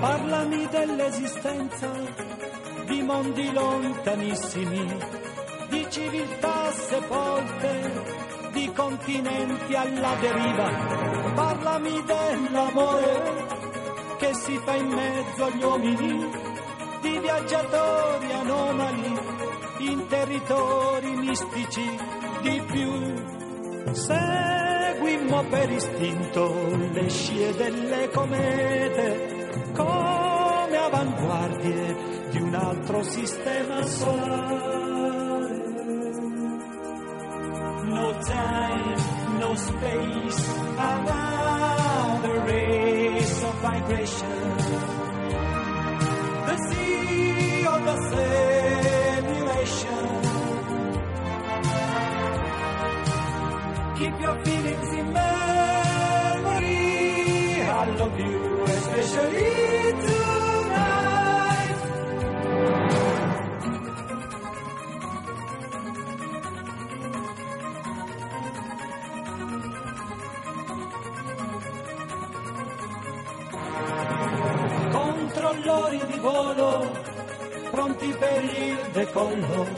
Parlami 0.00 0.66
dell'esistenza 0.68 1.90
di 2.86 3.02
mondi 3.02 3.52
lontanissimi, 3.52 4.96
di 5.68 5.86
civiltà 5.90 6.70
sepolte 6.72 8.29
di 8.60 8.72
continenti 8.74 9.74
alla 9.74 10.14
deriva. 10.20 10.68
Parlami 11.34 12.02
dell'amore 12.04 13.46
che 14.18 14.34
si 14.34 14.60
fa 14.62 14.74
in 14.74 14.86
mezzo 14.88 15.44
agli 15.44 15.62
uomini, 15.62 16.30
di 17.00 17.18
viaggiatori 17.18 18.32
anomali 18.32 19.18
in 19.78 20.06
territori 20.08 21.16
mistici 21.16 21.98
di 22.42 22.62
più. 22.70 23.92
Seguimmo 23.92 25.42
per 25.44 25.70
istinto 25.70 26.76
le 26.92 27.08
scie 27.08 27.54
delle 27.54 28.10
comete 28.10 29.48
come 29.74 30.76
avanguardie 30.76 31.96
di 32.30 32.42
un 32.42 32.54
altro 32.54 33.02
sistema 33.04 33.82
solare. 33.86 34.99
No 37.90 38.12
time, 38.22 38.98
no 39.40 39.54
space, 39.54 40.40
another 40.90 42.40
race 42.52 43.42
of 43.44 43.54
vibration. 43.66 44.56
The 46.48 46.56
sea 46.68 47.66
of 47.74 47.80
the 47.88 47.96
simulation. 48.10 50.04
Keep 53.98 54.14
your 54.20 54.36
feelings 54.44 54.90
in 55.00 55.06
memory. 55.12 56.80
I 57.62 57.84
Controllori 75.70 76.02
di 76.06 76.18
volo, 76.18 76.90
pronti 77.70 78.12
per 78.18 78.42
il 78.42 78.78
decollo. 78.92 79.68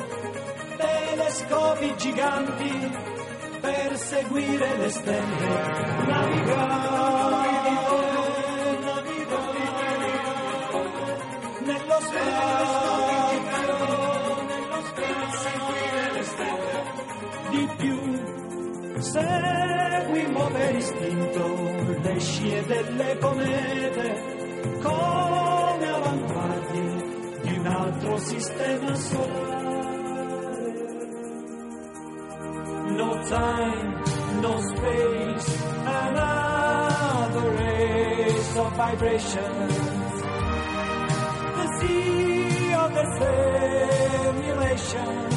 Telescopi 0.79 1.95
giganti 1.99 2.91
per 3.61 3.99
seguire 3.99 4.77
le 4.79 4.89
stelle. 4.89 5.49
Navigare, 6.07 7.51
navigare 8.81 9.61
nello 11.61 12.01
spazio, 12.01 13.37
nello 14.49 14.81
spazio, 14.89 15.45
seguire 15.45 16.13
le 16.13 16.23
stelle. 16.25 16.81
Di 17.51 17.69
più, 17.77 17.99
seguimmo 18.99 20.47
per 20.47 20.75
istinto 20.75 21.45
le 22.01 22.19
scie 22.19 22.65
delle 22.65 23.19
comete 23.19 24.41
come 24.83 25.12
avanguardie 25.12 25.12
altro 28.03 28.19
sistema 28.19 28.97
solare. 28.97 29.61
No 32.97 33.11
time, 33.29 34.03
no 34.41 34.61
space, 34.61 35.63
another 35.87 37.51
race 37.51 38.57
of 38.57 38.77
vibrations. 38.77 40.23
The 41.57 41.67
sea 41.79 42.75
of 42.75 42.93
the 42.99 43.05
simulation. 44.29 45.29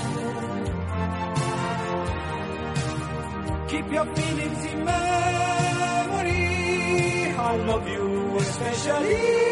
Keep 3.68 3.92
your 3.92 4.06
feelings 4.16 4.66
in 4.66 4.86
memory. 4.86 6.46
I 7.38 7.58
love 7.58 7.88
you, 7.88 8.38
especially 8.38 9.45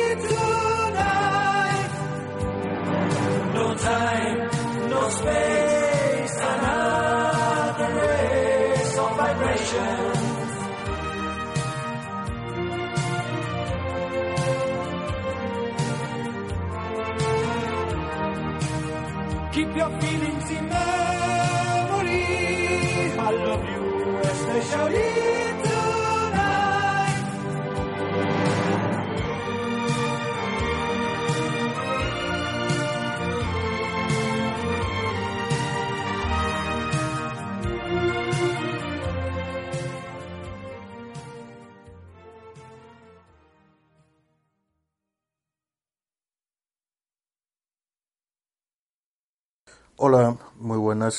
ocean. 9.76 10.13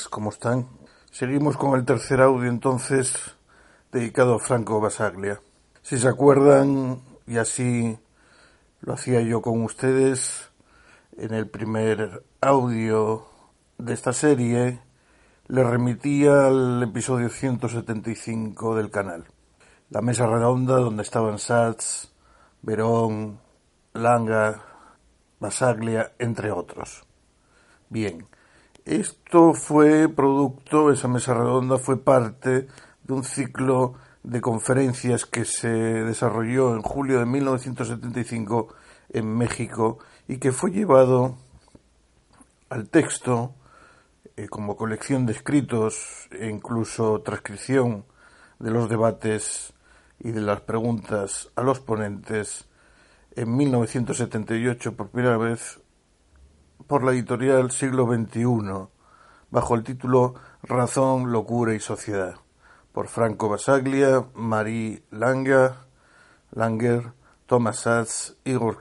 ¿Cómo 0.09 0.31
están? 0.31 0.67
Seguimos 1.11 1.57
con 1.57 1.77
el 1.77 1.85
tercer 1.85 2.19
audio 2.19 2.49
entonces 2.49 3.35
dedicado 3.91 4.35
a 4.35 4.39
Franco 4.39 4.81
Basaglia. 4.81 5.39
Si 5.83 5.99
se 5.99 6.07
acuerdan, 6.07 7.01
y 7.27 7.37
así 7.37 7.97
lo 8.81 8.93
hacía 8.93 9.21
yo 9.21 9.43
con 9.43 9.61
ustedes 9.61 10.49
en 11.17 11.35
el 11.35 11.47
primer 11.47 12.23
audio 12.41 13.27
de 13.77 13.93
esta 13.93 14.11
serie, 14.11 14.79
le 15.47 15.63
remitía 15.63 16.47
al 16.47 16.81
episodio 16.81 17.29
175 17.29 18.75
del 18.75 18.89
canal. 18.89 19.25
La 19.91 20.01
mesa 20.01 20.25
redonda 20.25 20.77
donde 20.77 21.03
estaban 21.03 21.37
Satz, 21.37 22.11
Verón, 22.63 23.39
Langa, 23.93 24.63
Basaglia, 25.39 26.13
entre 26.17 26.51
otros. 26.51 27.05
Bien, 27.89 28.27
esto 28.85 29.55
fue 29.55 30.07
producto, 30.09 30.91
esa 30.91 31.07
mesa 31.07 31.33
redonda 31.33 31.79
fue 31.79 31.97
parte 31.97 32.67
de 33.03 33.13
un 33.13 33.23
ciclo 33.23 33.95
de 34.21 34.41
conferencias 34.41 35.25
que 35.25 35.43
se 35.43 35.69
desarrolló 35.69 36.75
en 36.75 36.83
julio 36.83 37.19
de 37.19 37.25
1975 37.25 38.67
en 39.09 39.35
México 39.35 39.97
y 40.27 40.37
que 40.37 40.51
fue 40.51 40.69
llevado 40.69 41.37
al 42.69 42.89
texto 42.89 43.55
eh, 44.35 44.47
como 44.47 44.75
colección 44.75 45.25
de 45.25 45.33
escritos 45.33 46.27
e 46.31 46.47
incluso 46.47 47.21
transcripción 47.21 48.05
de 48.59 48.69
los 48.69 48.87
debates 48.87 49.73
y 50.19 50.31
de 50.31 50.41
las 50.41 50.61
preguntas 50.61 51.49
a 51.55 51.63
los 51.63 51.79
ponentes 51.79 52.67
en 53.35 53.55
1978 53.55 54.95
por 54.95 55.09
primera 55.09 55.37
vez 55.37 55.79
por 56.87 57.03
la 57.03 57.11
editorial 57.11 57.71
Siglo 57.71 58.05
XXI, 58.05 58.87
bajo 59.49 59.75
el 59.75 59.83
título 59.83 60.35
Razón, 60.63 61.31
Locura 61.31 61.73
y 61.73 61.79
Sociedad, 61.79 62.35
por 62.91 63.07
Franco 63.07 63.49
Basaglia, 63.49 64.25
Marie 64.33 65.03
Langa, 65.11 65.85
Langer, 66.51 67.13
Thomas 67.45 67.79
Satz, 67.79 68.37
Igor 68.43 68.79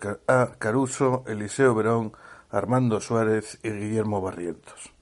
Caruso, 0.58 1.24
Eliseo 1.26 1.74
Verón, 1.74 2.12
Armando 2.50 3.00
Suárez 3.00 3.58
y 3.62 3.70
Guillermo 3.70 4.20
Barrientos. 4.20 4.92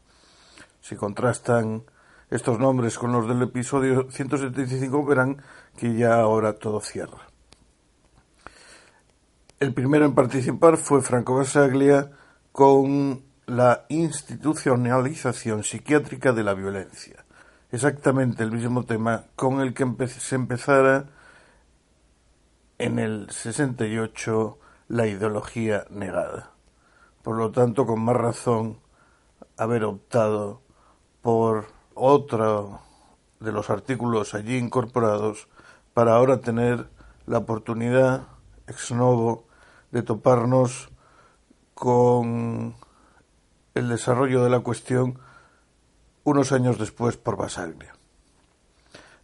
Si 0.80 0.96
contrastan 0.96 1.84
estos 2.30 2.58
nombres 2.58 2.98
con 2.98 3.12
los 3.12 3.28
del 3.28 3.42
episodio 3.42 4.10
175 4.10 5.04
verán 5.04 5.42
que 5.76 5.94
ya 5.94 6.14
ahora 6.14 6.54
todo 6.54 6.80
cierra. 6.80 7.28
El 9.60 9.74
primero 9.74 10.06
en 10.06 10.14
participar 10.14 10.76
fue 10.76 11.02
Franco 11.02 11.36
Basaglia 11.36 12.10
con 12.52 13.25
la 13.46 13.87
institucionalización 13.88 15.64
psiquiátrica 15.64 16.32
de 16.32 16.44
la 16.44 16.54
violencia. 16.54 17.25
Exactamente 17.70 18.43
el 18.43 18.52
mismo 18.52 18.84
tema 18.84 19.25
con 19.34 19.60
el 19.60 19.75
que 19.75 20.06
se 20.06 20.34
empezara 20.34 21.06
en 22.78 22.99
el 22.99 23.31
68 23.31 24.58
la 24.88 25.06
ideología 25.06 25.87
negada. 25.90 26.50
Por 27.22 27.37
lo 27.37 27.50
tanto, 27.50 27.87
con 27.87 28.04
más 28.04 28.16
razón 28.16 28.78
haber 29.56 29.84
optado 29.84 30.60
por 31.22 31.66
otro 31.94 32.81
de 33.40 33.52
los 33.52 33.70
artículos 33.70 34.34
allí 34.34 34.56
incorporados 34.56 35.48
para 35.94 36.14
ahora 36.14 36.40
tener 36.40 36.88
la 37.26 37.38
oportunidad 37.38 38.28
ex 38.66 38.93
novo 38.93 39.46
de 39.90 40.02
toparnos 40.02 40.91
con 41.82 42.76
el 43.75 43.88
desarrollo 43.88 44.44
de 44.44 44.50
la 44.50 44.61
cuestión 44.61 45.19
unos 46.23 46.52
años 46.52 46.79
después 46.79 47.17
por 47.17 47.37
Basaglia. 47.37 47.93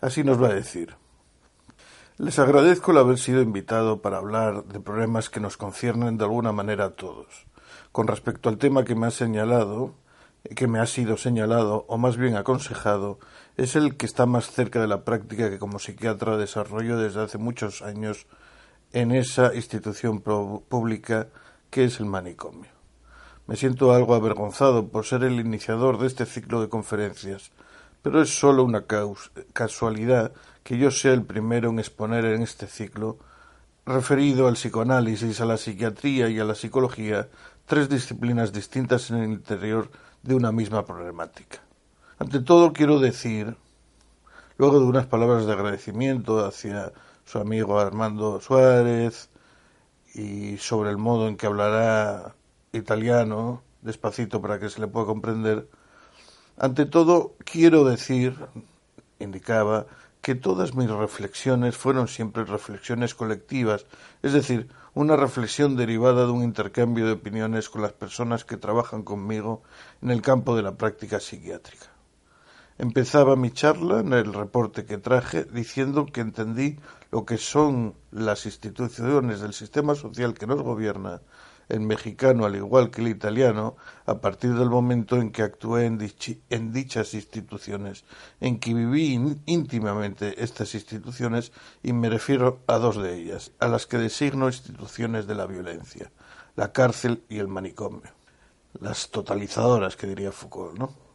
Así 0.01 0.25
nos 0.25 0.43
va 0.43 0.49
a 0.49 0.55
decir. 0.55 0.97
Les 2.17 2.37
agradezco 2.41 2.91
el 2.91 2.99
haber 2.99 3.17
sido 3.19 3.43
invitado 3.43 4.03
para 4.03 4.17
hablar 4.17 4.65
de 4.65 4.81
problemas 4.81 5.31
que 5.31 5.39
nos 5.39 5.57
conciernen 5.57 6.19
de 6.19 6.25
alguna 6.25 6.51
manera 6.51 6.87
a 6.87 6.91
todos. 6.97 7.47
Con 7.93 8.09
respecto 8.09 8.49
al 8.49 8.59
tema 8.59 8.83
que 8.83 8.97
me 8.97 9.07
ha 9.07 9.13
señalado, 9.13 9.95
que 10.57 10.67
me 10.67 10.81
ha 10.81 10.87
sido 10.87 11.17
señalado, 11.17 11.85
o 11.87 11.97
más 11.97 12.17
bien 12.17 12.35
aconsejado, 12.35 13.21
es 13.57 13.77
el 13.77 13.97
que 13.97 14.07
está 14.07 14.27
más 14.27 14.51
cerca 14.51 14.81
de 14.81 14.89
la 14.89 15.05
práctica 15.05 15.49
que 15.49 15.61
como 15.61 15.79
psiquiatra 15.79 16.37
desarrollo 16.37 16.99
desde 16.99 17.23
hace 17.23 17.39
muchos 17.39 17.83
años 17.83 18.27
en 18.93 19.13
esa 19.13 19.55
institución 19.55 20.23
pública 20.23 21.29
que 21.71 21.85
es 21.85 22.01
el 22.01 22.07
manicomio. 22.07 22.71
Me 23.47 23.57
siento 23.57 23.93
algo 23.93 24.15
avergonzado 24.15 24.89
por 24.89 25.07
ser 25.07 25.25
el 25.25 25.41
iniciador 25.41 25.99
de 25.99 26.07
este 26.07 26.27
ciclo 26.27 26.61
de 26.61 26.69
conferencias, 26.69 27.51
pero 28.03 28.21
es 28.23 28.39
solo 28.39 28.63
una 28.63 28.85
casualidad 29.53 30.33
que 30.63 30.77
yo 30.77 30.91
sea 30.91 31.13
el 31.13 31.23
primero 31.23 31.71
en 31.71 31.79
exponer 31.79 32.27
en 32.27 32.43
este 32.43 32.67
ciclo, 32.67 33.19
referido 33.87 34.49
al 34.49 34.55
psicoanálisis, 34.55 35.41
a 35.41 35.47
la 35.47 35.57
psiquiatría 35.57 36.29
y 36.29 36.39
a 36.39 36.45
la 36.45 36.55
psicología, 36.55 37.29
tres 37.65 37.89
disciplinas 37.89 38.53
distintas 38.53 39.11
en 39.11 39.17
el 39.17 39.31
interior 39.31 39.91
de 40.23 40.35
una 40.35 40.53
misma 40.53 40.85
problemática. 40.85 41.61
Ante 42.19 42.41
todo 42.41 42.73
quiero 42.73 42.99
decir, 42.99 43.57
luego 44.59 44.79
de 44.81 44.87
unas 44.87 45.07
palabras 45.07 45.47
de 45.47 45.53
agradecimiento 45.53 46.45
hacia 46.45 46.93
su 47.25 47.39
amigo 47.39 47.79
Armando 47.79 48.41
Suárez 48.41 49.31
y 50.19 50.59
sobre 50.59 50.91
el 50.91 50.99
modo 50.99 51.29
en 51.29 51.37
que 51.37 51.47
hablará 51.47 52.35
italiano, 52.73 53.63
despacito 53.83 54.43
para 54.43 54.59
que 54.59 54.69
se 54.69 54.81
le 54.81 54.89
pueda 54.89 55.07
comprender, 55.07 55.69
ante 56.57 56.87
todo 56.87 57.37
quiero 57.45 57.85
decir, 57.85 58.35
indicaba, 59.21 59.87
que 60.21 60.35
todas 60.35 60.75
mis 60.75 60.91
reflexiones 60.91 61.77
fueron 61.77 62.09
siempre 62.09 62.45
reflexiones 62.45 63.15
colectivas, 63.15 63.87
es 64.23 64.33
decir, 64.33 64.69
una 64.93 65.17
reflexión 65.17 65.77
derivada 65.77 66.27
de 66.27 66.33
un 66.33 66.43
intercambio 66.43 67.07
de 67.07 67.13
opiniones 67.13 67.69
con 67.69 67.83
las 67.83 67.93
personas 67.93 68.45
que 68.45 68.57
trabajan 68.57 69.05
conmigo 69.05 69.63
en 70.03 70.11
el 70.11 70.21
campo 70.21 70.57
de 70.57 70.63
la 70.63 70.75
práctica 70.75 71.21
psiquiátrica. 71.21 71.87
Empezaba 72.77 73.37
mi 73.37 73.53
charla 73.53 74.01
en 74.01 74.13
el 74.13 74.35
reporte 74.35 74.85
que 74.85 74.99
traje 74.99 75.45
diciendo 75.45 76.07
que 76.07 76.21
entendí 76.21 76.79
lo 77.11 77.25
que 77.25 77.39
son 77.39 77.95
las 78.11 78.47
instituciones 78.47 79.41
del 79.41 79.55
sistema 79.55 79.95
social 79.95 80.35
que 80.35 80.47
nos 80.47 80.63
gobierna, 80.63 81.21
el 81.69 81.81
mexicano 81.81 82.47
al 82.47 82.57
igual 82.57 82.91
que 82.91 83.03
el 83.03 83.09
italiano, 83.09 83.77
a 84.07 84.21
partir 84.21 84.55
del 84.55 84.71
momento 84.71 85.17
en 85.17 85.31
que 85.31 85.43
actué 85.43 85.87
en, 85.87 85.99
en 86.51 86.73
dichas 86.73 87.15
instituciones, 87.15 88.05
en 88.41 88.59
que 88.59 88.73
viví 88.73 89.21
íntimamente 89.47 90.43
estas 90.43 90.75
instituciones 90.75 91.53
y 91.83 91.93
me 91.93 92.09
refiero 92.09 92.61
a 92.67 92.79
dos 92.79 92.97
de 92.97 93.15
ellas, 93.15 93.53
a 93.59 93.69
las 93.69 93.87
que 93.87 93.99
designo 93.99 94.47
instituciones 94.47 95.27
de 95.27 95.35
la 95.35 95.47
violencia, 95.47 96.11
la 96.57 96.73
cárcel 96.73 97.23
y 97.29 97.39
el 97.39 97.49
manicomio. 97.49 98.13
Las 98.81 99.11
totalizadoras, 99.11 99.97
que 99.97 100.07
diría 100.07 100.31
Foucault, 100.31 100.79
¿no? 100.79 101.08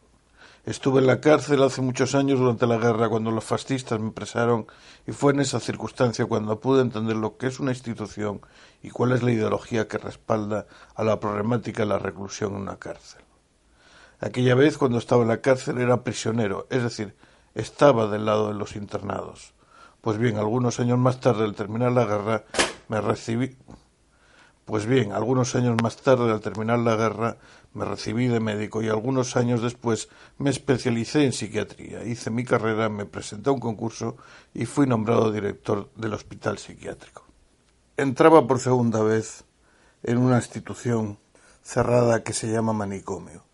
Estuve 0.66 1.00
en 1.00 1.06
la 1.06 1.20
cárcel 1.20 1.62
hace 1.62 1.82
muchos 1.82 2.14
años 2.14 2.38
durante 2.38 2.66
la 2.66 2.78
guerra 2.78 3.10
cuando 3.10 3.30
los 3.30 3.44
fascistas 3.44 4.00
me 4.00 4.12
presaron 4.12 4.66
y 5.06 5.12
fue 5.12 5.34
en 5.34 5.40
esa 5.40 5.60
circunstancia 5.60 6.24
cuando 6.24 6.58
pude 6.58 6.80
entender 6.80 7.16
lo 7.16 7.36
que 7.36 7.48
es 7.48 7.60
una 7.60 7.72
institución 7.72 8.40
y 8.82 8.88
cuál 8.88 9.12
es 9.12 9.22
la 9.22 9.32
ideología 9.32 9.88
que 9.88 9.98
respalda 9.98 10.66
a 10.94 11.04
la 11.04 11.20
problemática 11.20 11.82
de 11.82 11.88
la 11.90 11.98
reclusión 11.98 12.54
en 12.54 12.62
una 12.62 12.78
cárcel. 12.78 13.20
Aquella 14.20 14.54
vez 14.54 14.78
cuando 14.78 14.96
estaba 14.96 15.20
en 15.20 15.28
la 15.28 15.42
cárcel 15.42 15.78
era 15.78 16.02
prisionero, 16.02 16.66
es 16.70 16.82
decir, 16.82 17.14
estaba 17.54 18.06
del 18.06 18.24
lado 18.24 18.48
de 18.48 18.54
los 18.54 18.74
internados. 18.74 19.52
Pues 20.00 20.16
bien, 20.16 20.38
algunos 20.38 20.80
años 20.80 20.98
más 20.98 21.20
tarde, 21.20 21.44
al 21.44 21.54
terminar 21.54 21.92
la 21.92 22.06
guerra, 22.06 22.44
me 22.88 23.02
recibí 23.02 23.54
pues 24.64 24.86
bien, 24.86 25.12
algunos 25.12 25.54
años 25.54 25.76
más 25.82 25.96
tarde, 25.98 26.30
al 26.32 26.40
terminar 26.40 26.78
la 26.78 26.96
guerra, 26.96 27.36
me 27.74 27.84
recibí 27.84 28.28
de 28.28 28.40
médico 28.40 28.82
y 28.82 28.88
algunos 28.88 29.36
años 29.36 29.60
después 29.60 30.08
me 30.38 30.50
especialicé 30.50 31.24
en 31.24 31.32
psiquiatría. 31.32 32.04
Hice 32.04 32.30
mi 32.30 32.44
carrera, 32.44 32.88
me 32.88 33.04
presenté 33.04 33.50
a 33.50 33.52
un 33.52 33.60
concurso 33.60 34.16
y 34.54 34.64
fui 34.64 34.86
nombrado 34.86 35.30
director 35.30 35.90
del 35.96 36.14
hospital 36.14 36.58
psiquiátrico. 36.58 37.24
Entraba 37.96 38.46
por 38.46 38.58
segunda 38.58 39.02
vez 39.02 39.44
en 40.02 40.18
una 40.18 40.36
institución 40.36 41.18
cerrada 41.62 42.22
que 42.22 42.32
se 42.32 42.50
llama 42.50 42.72
manicomio. 42.72 43.44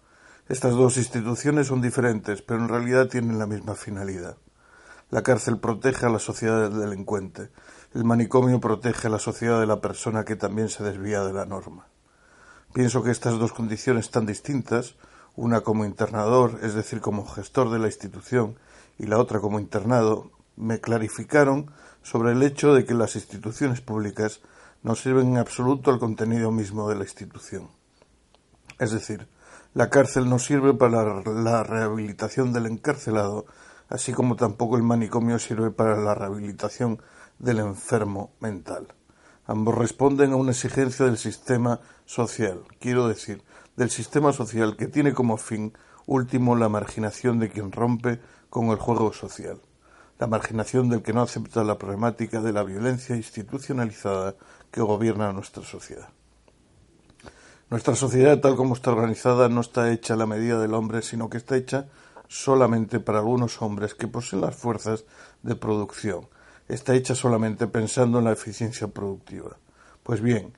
Estas 0.48 0.74
dos 0.74 0.96
instituciones 0.96 1.68
son 1.68 1.80
diferentes, 1.80 2.42
pero 2.42 2.60
en 2.60 2.68
realidad 2.68 3.08
tienen 3.08 3.38
la 3.38 3.46
misma 3.46 3.74
finalidad. 3.74 4.36
La 5.10 5.22
cárcel 5.22 5.58
protege 5.58 6.06
a 6.06 6.10
la 6.10 6.18
sociedad 6.18 6.68
del 6.68 6.80
delincuente, 6.80 7.50
el 7.92 8.04
manicomio 8.04 8.60
protege 8.60 9.08
a 9.08 9.10
la 9.10 9.18
sociedad 9.18 9.58
de 9.58 9.66
la 9.66 9.80
persona 9.80 10.24
que 10.24 10.36
también 10.36 10.68
se 10.68 10.84
desvía 10.84 11.22
de 11.22 11.32
la 11.32 11.44
norma. 11.44 11.88
Pienso 12.72 13.02
que 13.02 13.10
estas 13.10 13.38
dos 13.38 13.52
condiciones 13.52 14.10
tan 14.10 14.26
distintas, 14.26 14.94
una 15.34 15.62
como 15.62 15.84
internador, 15.84 16.60
es 16.62 16.74
decir, 16.74 17.00
como 17.00 17.26
gestor 17.26 17.70
de 17.70 17.80
la 17.80 17.86
institución, 17.86 18.56
y 18.98 19.06
la 19.06 19.18
otra 19.18 19.40
como 19.40 19.58
internado, 19.58 20.30
me 20.56 20.80
clarificaron 20.80 21.72
sobre 22.02 22.32
el 22.32 22.42
hecho 22.42 22.74
de 22.74 22.84
que 22.84 22.94
las 22.94 23.16
instituciones 23.16 23.80
públicas 23.80 24.40
no 24.82 24.94
sirven 24.94 25.28
en 25.28 25.38
absoluto 25.38 25.90
al 25.90 25.98
contenido 25.98 26.52
mismo 26.52 26.88
de 26.88 26.94
la 26.94 27.04
institución. 27.04 27.68
Es 28.78 28.92
decir, 28.92 29.28
la 29.74 29.90
cárcel 29.90 30.28
no 30.28 30.38
sirve 30.38 30.74
para 30.74 31.22
la 31.24 31.62
rehabilitación 31.64 32.52
del 32.52 32.66
encarcelado, 32.66 33.46
así 33.90 34.12
como 34.12 34.36
tampoco 34.36 34.76
el 34.76 34.82
manicomio 34.82 35.38
sirve 35.38 35.70
para 35.70 35.96
la 35.96 36.14
rehabilitación 36.14 37.02
del 37.38 37.58
enfermo 37.58 38.32
mental. 38.40 38.94
Ambos 39.46 39.74
responden 39.74 40.32
a 40.32 40.36
una 40.36 40.52
exigencia 40.52 41.06
del 41.06 41.18
sistema 41.18 41.80
social, 42.06 42.62
quiero 42.78 43.08
decir, 43.08 43.42
del 43.76 43.90
sistema 43.90 44.32
social 44.32 44.76
que 44.76 44.86
tiene 44.86 45.12
como 45.12 45.36
fin 45.36 45.72
último 46.06 46.54
la 46.54 46.68
marginación 46.68 47.40
de 47.40 47.50
quien 47.50 47.72
rompe 47.72 48.20
con 48.48 48.68
el 48.68 48.76
juego 48.76 49.12
social, 49.12 49.60
la 50.18 50.28
marginación 50.28 50.88
del 50.88 51.02
que 51.02 51.12
no 51.12 51.22
acepta 51.22 51.64
la 51.64 51.78
problemática 51.78 52.40
de 52.40 52.52
la 52.52 52.62
violencia 52.62 53.16
institucionalizada 53.16 54.36
que 54.70 54.82
gobierna 54.82 55.32
nuestra 55.32 55.64
sociedad. 55.64 56.10
Nuestra 57.70 57.94
sociedad, 57.94 58.40
tal 58.40 58.56
como 58.56 58.74
está 58.74 58.92
organizada, 58.92 59.48
no 59.48 59.60
está 59.60 59.92
hecha 59.92 60.14
a 60.14 60.16
la 60.16 60.26
medida 60.26 60.60
del 60.60 60.74
hombre, 60.74 61.02
sino 61.02 61.30
que 61.30 61.38
está 61.38 61.56
hecha 61.56 61.86
solamente 62.30 63.00
para 63.00 63.18
algunos 63.18 63.60
hombres 63.60 63.94
que 63.94 64.06
poseen 64.06 64.42
las 64.42 64.54
fuerzas 64.54 65.04
de 65.42 65.56
producción, 65.56 66.28
está 66.68 66.94
hecha 66.94 67.16
solamente 67.16 67.66
pensando 67.66 68.20
en 68.20 68.26
la 68.26 68.32
eficiencia 68.32 68.86
productiva. 68.86 69.56
Pues 70.04 70.20
bien, 70.20 70.56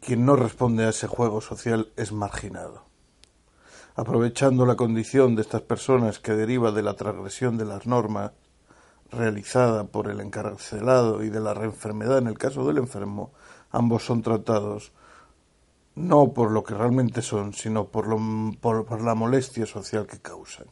quien 0.00 0.24
no 0.24 0.36
responde 0.36 0.84
a 0.84 0.90
ese 0.90 1.08
juego 1.08 1.40
social 1.40 1.92
es 1.96 2.12
marginado. 2.12 2.84
Aprovechando 3.96 4.64
la 4.64 4.76
condición 4.76 5.34
de 5.34 5.42
estas 5.42 5.62
personas 5.62 6.20
que 6.20 6.34
deriva 6.34 6.70
de 6.70 6.84
la 6.84 6.94
transgresión 6.94 7.58
de 7.58 7.64
las 7.64 7.84
normas 7.84 8.30
realizada 9.10 9.88
por 9.88 10.08
el 10.08 10.20
encarcelado 10.20 11.24
y 11.24 11.30
de 11.30 11.40
la 11.40 11.52
reenfermedad 11.52 12.18
en 12.18 12.28
el 12.28 12.38
caso 12.38 12.64
del 12.64 12.78
enfermo, 12.78 13.32
ambos 13.72 14.04
son 14.04 14.22
tratados 14.22 14.92
no 15.96 16.32
por 16.32 16.52
lo 16.52 16.62
que 16.62 16.74
realmente 16.74 17.22
son, 17.22 17.54
sino 17.54 17.88
por, 17.88 18.06
por 18.60 19.02
la 19.02 19.16
molestia 19.16 19.66
social 19.66 20.06
que 20.06 20.20
causan. 20.20 20.68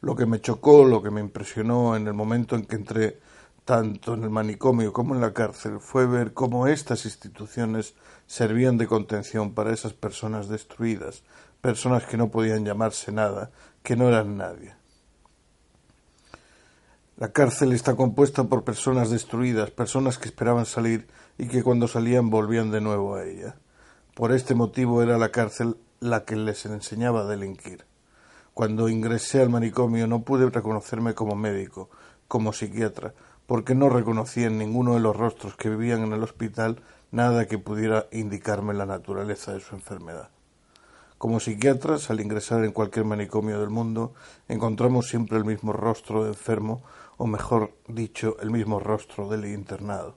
Lo 0.00 0.14
que 0.14 0.26
me 0.26 0.40
chocó, 0.40 0.84
lo 0.84 1.02
que 1.02 1.10
me 1.10 1.20
impresionó 1.20 1.96
en 1.96 2.06
el 2.06 2.14
momento 2.14 2.56
en 2.56 2.64
que 2.66 2.76
entré 2.76 3.20
tanto 3.64 4.14
en 4.14 4.24
el 4.24 4.30
manicomio 4.30 4.92
como 4.92 5.14
en 5.14 5.20
la 5.20 5.32
cárcel, 5.32 5.80
fue 5.80 6.06
ver 6.06 6.34
cómo 6.34 6.66
estas 6.66 7.06
instituciones 7.06 7.94
servían 8.26 8.76
de 8.76 8.86
contención 8.86 9.54
para 9.54 9.72
esas 9.72 9.94
personas 9.94 10.48
destruidas, 10.48 11.22
personas 11.60 12.04
que 12.04 12.16
no 12.16 12.30
podían 12.30 12.64
llamarse 12.64 13.10
nada, 13.12 13.50
que 13.82 13.96
no 13.96 14.08
eran 14.08 14.36
nadie. 14.36 14.74
La 17.16 17.32
cárcel 17.32 17.72
está 17.72 17.94
compuesta 17.94 18.44
por 18.44 18.64
personas 18.64 19.08
destruidas, 19.08 19.70
personas 19.70 20.18
que 20.18 20.28
esperaban 20.28 20.66
salir 20.66 21.06
y 21.38 21.46
que 21.46 21.62
cuando 21.62 21.86
salían 21.86 22.28
volvían 22.28 22.70
de 22.70 22.80
nuevo 22.80 23.14
a 23.14 23.24
ella. 23.24 23.56
Por 24.14 24.32
este 24.32 24.54
motivo 24.54 25.02
era 25.02 25.16
la 25.16 25.30
cárcel 25.30 25.76
la 26.00 26.24
que 26.24 26.36
les 26.36 26.66
enseñaba 26.66 27.20
a 27.20 27.26
delinquir. 27.26 27.84
Cuando 28.54 28.88
ingresé 28.88 29.42
al 29.42 29.50
manicomio 29.50 30.06
no 30.06 30.22
pude 30.22 30.48
reconocerme 30.48 31.12
como 31.14 31.34
médico, 31.34 31.90
como 32.28 32.52
psiquiatra, 32.52 33.12
porque 33.48 33.74
no 33.74 33.88
reconocía 33.88 34.46
en 34.46 34.58
ninguno 34.58 34.94
de 34.94 35.00
los 35.00 35.16
rostros 35.16 35.56
que 35.56 35.68
vivían 35.68 36.04
en 36.04 36.12
el 36.12 36.22
hospital 36.22 36.80
nada 37.10 37.46
que 37.46 37.58
pudiera 37.58 38.06
indicarme 38.12 38.72
la 38.72 38.86
naturaleza 38.86 39.52
de 39.52 39.60
su 39.60 39.74
enfermedad. 39.74 40.30
Como 41.18 41.40
psiquiatras, 41.40 42.10
al 42.10 42.20
ingresar 42.20 42.64
en 42.64 42.70
cualquier 42.70 43.04
manicomio 43.04 43.58
del 43.58 43.70
mundo, 43.70 44.14
encontramos 44.46 45.08
siempre 45.08 45.36
el 45.36 45.44
mismo 45.44 45.72
rostro 45.72 46.22
de 46.22 46.30
enfermo, 46.30 46.84
o 47.16 47.26
mejor 47.26 47.72
dicho, 47.88 48.36
el 48.40 48.52
mismo 48.52 48.78
rostro 48.78 49.28
del 49.28 49.46
internado. 49.46 50.16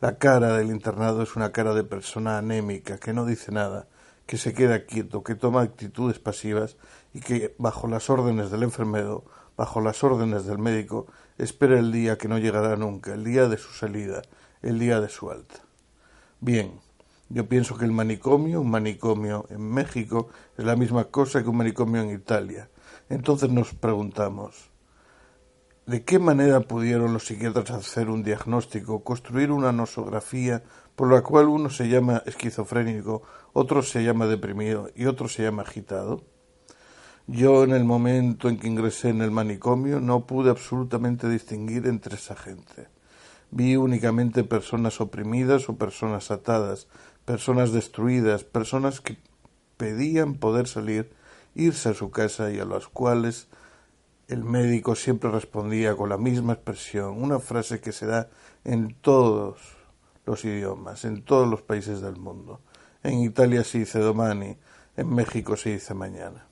La 0.00 0.18
cara 0.18 0.56
del 0.56 0.70
internado 0.70 1.22
es 1.22 1.36
una 1.36 1.52
cara 1.52 1.74
de 1.74 1.84
persona 1.84 2.38
anémica, 2.38 2.98
que 2.98 3.12
no 3.12 3.24
dice 3.24 3.52
nada, 3.52 3.86
que 4.26 4.36
se 4.36 4.52
queda 4.52 4.84
quieto, 4.84 5.22
que 5.22 5.34
toma 5.34 5.62
actitudes 5.62 6.18
pasivas 6.18 6.76
y 7.16 7.20
que, 7.20 7.54
bajo 7.56 7.88
las 7.88 8.10
órdenes 8.10 8.50
del 8.50 8.62
enfermero, 8.62 9.24
bajo 9.56 9.80
las 9.80 10.04
órdenes 10.04 10.44
del 10.44 10.58
médico, 10.58 11.06
espera 11.38 11.78
el 11.78 11.90
día 11.90 12.18
que 12.18 12.28
no 12.28 12.36
llegará 12.36 12.76
nunca, 12.76 13.14
el 13.14 13.24
día 13.24 13.48
de 13.48 13.56
su 13.56 13.72
salida, 13.72 14.20
el 14.60 14.78
día 14.78 15.00
de 15.00 15.08
su 15.08 15.30
alta. 15.30 15.54
Bien, 16.40 16.78
yo 17.30 17.48
pienso 17.48 17.78
que 17.78 17.86
el 17.86 17.92
manicomio, 17.92 18.60
un 18.60 18.70
manicomio 18.70 19.46
en 19.48 19.62
México, 19.62 20.28
es 20.58 20.66
la 20.66 20.76
misma 20.76 21.04
cosa 21.04 21.42
que 21.42 21.48
un 21.48 21.56
manicomio 21.56 22.02
en 22.02 22.10
Italia. 22.10 22.68
Entonces 23.08 23.48
nos 23.48 23.72
preguntamos, 23.72 24.68
¿de 25.86 26.04
qué 26.04 26.18
manera 26.18 26.60
pudieron 26.60 27.14
los 27.14 27.24
psiquiatras 27.24 27.70
hacer 27.70 28.10
un 28.10 28.24
diagnóstico, 28.24 29.02
construir 29.04 29.52
una 29.52 29.72
nosografía 29.72 30.64
por 30.94 31.10
la 31.10 31.22
cual 31.22 31.48
uno 31.48 31.70
se 31.70 31.88
llama 31.88 32.22
esquizofrénico, 32.26 33.22
otro 33.54 33.82
se 33.82 34.04
llama 34.04 34.26
deprimido 34.26 34.90
y 34.94 35.06
otro 35.06 35.28
se 35.28 35.44
llama 35.44 35.62
agitado? 35.62 36.35
Yo 37.28 37.64
en 37.64 37.72
el 37.72 37.82
momento 37.82 38.48
en 38.48 38.56
que 38.56 38.68
ingresé 38.68 39.08
en 39.08 39.20
el 39.20 39.32
manicomio 39.32 40.00
no 40.00 40.26
pude 40.26 40.50
absolutamente 40.50 41.28
distinguir 41.28 41.88
entre 41.88 42.14
esa 42.14 42.36
gente. 42.36 42.86
Vi 43.50 43.74
únicamente 43.74 44.44
personas 44.44 45.00
oprimidas 45.00 45.68
o 45.68 45.76
personas 45.76 46.30
atadas, 46.30 46.86
personas 47.24 47.72
destruidas, 47.72 48.44
personas 48.44 49.00
que 49.00 49.18
pedían 49.76 50.34
poder 50.34 50.68
salir, 50.68 51.10
irse 51.56 51.88
a 51.88 51.94
su 51.94 52.12
casa 52.12 52.52
y 52.52 52.60
a 52.60 52.64
las 52.64 52.86
cuales 52.86 53.48
el 54.28 54.44
médico 54.44 54.94
siempre 54.94 55.28
respondía 55.28 55.96
con 55.96 56.08
la 56.08 56.18
misma 56.18 56.52
expresión, 56.52 57.20
una 57.20 57.40
frase 57.40 57.80
que 57.80 57.90
se 57.90 58.06
da 58.06 58.28
en 58.62 58.94
todos 58.94 59.58
los 60.26 60.44
idiomas, 60.44 61.04
en 61.04 61.22
todos 61.22 61.48
los 61.48 61.62
países 61.62 62.00
del 62.00 62.16
mundo. 62.16 62.60
En 63.02 63.18
Italia 63.18 63.64
se 63.64 63.78
dice 63.78 63.98
domani, 63.98 64.56
en 64.96 65.12
México 65.12 65.56
se 65.56 65.70
dice 65.70 65.92
mañana. 65.92 66.45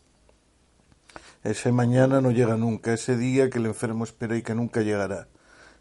Ese 1.45 1.73
mañana 1.73 2.23
no 2.23 2.31
llega 2.31 2.57
nunca, 2.57 2.95
ese 2.95 3.19
día 3.19 3.51
que 3.51 3.59
el 3.59 3.67
enfermo 3.67 4.05
espera 4.05 4.35
y 4.35 4.41
que 4.41 4.55
nunca 4.55 4.81
llegará. 4.81 5.29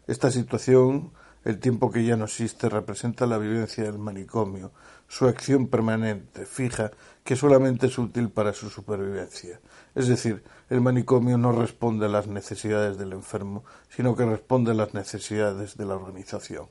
Esta 0.06 0.30
situación, 0.30 1.12
el 1.42 1.58
tiempo 1.58 1.90
que 1.90 2.04
ya 2.04 2.18
no 2.18 2.26
existe, 2.26 2.68
representa 2.68 3.24
la 3.24 3.38
vivencia 3.38 3.84
del 3.84 3.98
manicomio, 3.98 4.72
su 5.08 5.26
acción 5.26 5.68
permanente, 5.68 6.44
fija, 6.44 6.90
que 7.24 7.34
solamente 7.34 7.86
es 7.86 7.96
útil 7.96 8.28
para 8.28 8.52
su 8.52 8.68
supervivencia. 8.68 9.58
Es 9.94 10.06
decir, 10.06 10.44
el 10.68 10.82
manicomio 10.82 11.38
no 11.38 11.50
responde 11.52 12.04
a 12.04 12.10
las 12.10 12.26
necesidades 12.26 12.98
del 12.98 13.14
enfermo, 13.14 13.64
sino 13.88 14.14
que 14.14 14.26
responde 14.26 14.72
a 14.72 14.74
las 14.74 14.92
necesidades 14.92 15.78
de 15.78 15.86
la 15.86 15.94
organización. 15.94 16.66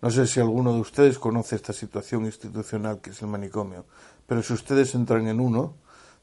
No 0.00 0.10
sé 0.10 0.28
si 0.28 0.38
alguno 0.38 0.72
de 0.72 0.78
ustedes 0.78 1.18
conoce 1.18 1.56
esta 1.56 1.72
situación 1.72 2.24
institucional 2.24 3.00
que 3.00 3.10
es 3.10 3.20
el 3.20 3.28
manicomio, 3.28 3.84
pero 4.28 4.44
si 4.44 4.52
ustedes 4.52 4.94
entran 4.94 5.26
en 5.26 5.40
uno, 5.40 5.74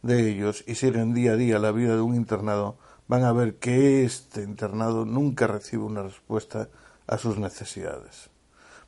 de 0.04 0.30
ellos 0.30 0.64
y 0.68 0.76
siguen 0.76 1.14
día 1.14 1.32
a 1.32 1.36
día 1.38 1.58
la 1.60 1.72
vida 1.72 1.96
de 1.96 2.02
un 2.02 2.14
internado, 2.14 2.78
van 3.08 3.24
a 3.24 3.32
ver 3.32 3.56
que 3.56 4.04
este 4.04 4.44
internado 4.44 5.06
nunca 5.06 5.48
recibe 5.48 5.84
una 5.84 6.04
respuesta 6.04 6.70
a 7.08 7.18
sus 7.18 7.38
necesidades. 7.40 8.30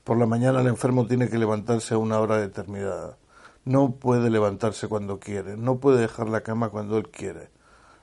Por 0.03 0.17
la 0.17 0.27
mañana 0.27 0.62
el 0.62 0.67
enfermo 0.67 1.07
tiene 1.07 1.29
que 1.29 1.39
levantarse 1.39 1.95
a 1.95 1.98
una 1.98 2.19
hora 2.19 2.38
determinada. 2.38 3.17
No 3.63 3.95
puede 3.95 4.29
levantarse 4.29 4.88
cuando 4.88 5.19
quiere, 5.19 5.57
no 5.57 5.79
puede 5.79 6.01
dejar 6.01 6.29
la 6.29 6.41
cama 6.41 6.69
cuando 6.69 6.98
él 6.98 7.10
quiere. 7.10 7.50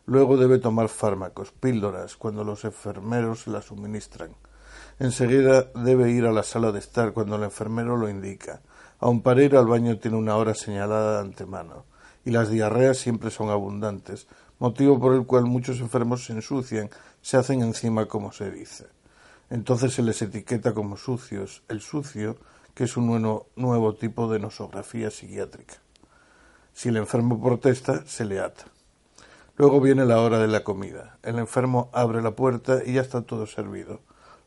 Luego 0.07 0.37
debe 0.37 0.59
tomar 0.59 0.89
fármacos, 0.89 1.53
píldoras, 1.53 2.17
cuando 2.17 2.43
los 2.43 2.65
enfermeros 2.65 3.47
las 3.47 3.67
suministran. 3.67 4.35
Enseguida 4.99 5.71
debe 5.75 6.11
ir 6.11 6.25
a 6.25 6.33
la 6.33 6.43
sala 6.43 6.73
de 6.73 6.81
estar 6.81 7.13
cuando 7.13 7.37
el 7.37 7.45
enfermero 7.45 7.97
lo 7.97 8.09
indica. 8.09 8.63
Aun 8.99 9.23
para 9.23 9.43
ir 9.43 9.55
al 9.55 9.67
baño 9.67 9.99
tiene 9.99 10.17
una 10.17 10.37
hora 10.37 10.55
señalada 10.55 11.15
de 11.15 11.29
antemano 11.29 11.92
y 12.25 12.31
las 12.31 12.51
diarreas 12.51 12.99
siempre 12.99 13.31
son 13.31 13.51
abundantes, 13.51 14.27
motivo 14.59 14.99
por 15.01 15.15
el 15.15 15.27
cual 15.27 15.45
muchos 15.45 15.81
enfermos 15.81 16.25
se 16.25 16.33
ensucian, 16.33 16.91
se 17.21 17.37
hacen 17.37 17.63
encima 17.63 18.07
como 18.07 18.33
se 18.33 18.51
dice. 18.51 18.87
Entonces 19.51 19.95
se 19.95 20.03
les 20.03 20.23
etiqueta 20.23 20.73
como 20.73 20.97
sucios, 20.97 21.63
el 21.69 21.81
sucio, 21.81 22.37
que 22.75 22.85
es 22.85 22.97
un 22.97 23.07
nuevo, 23.07 23.49
nuevo 23.57 23.95
tipo 23.95 24.31
de 24.33 24.39
nosografía 24.39 25.11
psiquiátrica. 25.11 25.75
Si 26.73 26.89
el 26.89 26.97
enfermo 26.97 27.43
protesta, 27.43 28.07
se 28.07 28.25
le 28.25 28.41
ata. 28.41 28.65
Luego 29.57 29.81
viene 29.81 30.07
la 30.07 30.21
hora 30.21 30.39
de 30.39 30.49
la 30.49 30.65
comida. 30.65 31.19
El 31.23 31.39
enfermo 31.39 31.91
abre 31.93 32.23
la 32.23 32.31
puerta 32.31 32.81
y 32.85 32.95
ya 32.95 33.03
está 33.03 33.23
todo 33.23 33.47
servido. 33.47 34.01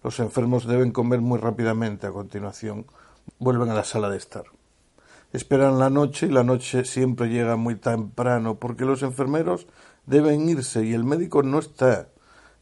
Los 0.03 0.19
enfermos 0.19 0.65
deben 0.65 0.91
comer 0.91 1.21
muy 1.21 1.37
rápidamente. 1.37 2.07
A 2.07 2.11
continuación, 2.11 2.87
vuelven 3.37 3.69
a 3.69 3.75
la 3.75 3.83
sala 3.83 4.09
de 4.09 4.17
estar 4.17 4.45
esperan 5.35 5.79
la 5.79 5.89
noche 5.89 6.27
y 6.27 6.31
la 6.31 6.43
noche 6.43 6.85
siempre 6.85 7.29
llega 7.29 7.55
muy 7.55 7.75
temprano 7.75 8.55
porque 8.55 8.85
los 8.85 9.03
enfermeros 9.03 9.67
deben 10.05 10.47
irse 10.47 10.85
y 10.85 10.93
el 10.93 11.03
médico 11.03 11.43
no 11.43 11.59
está. 11.59 12.09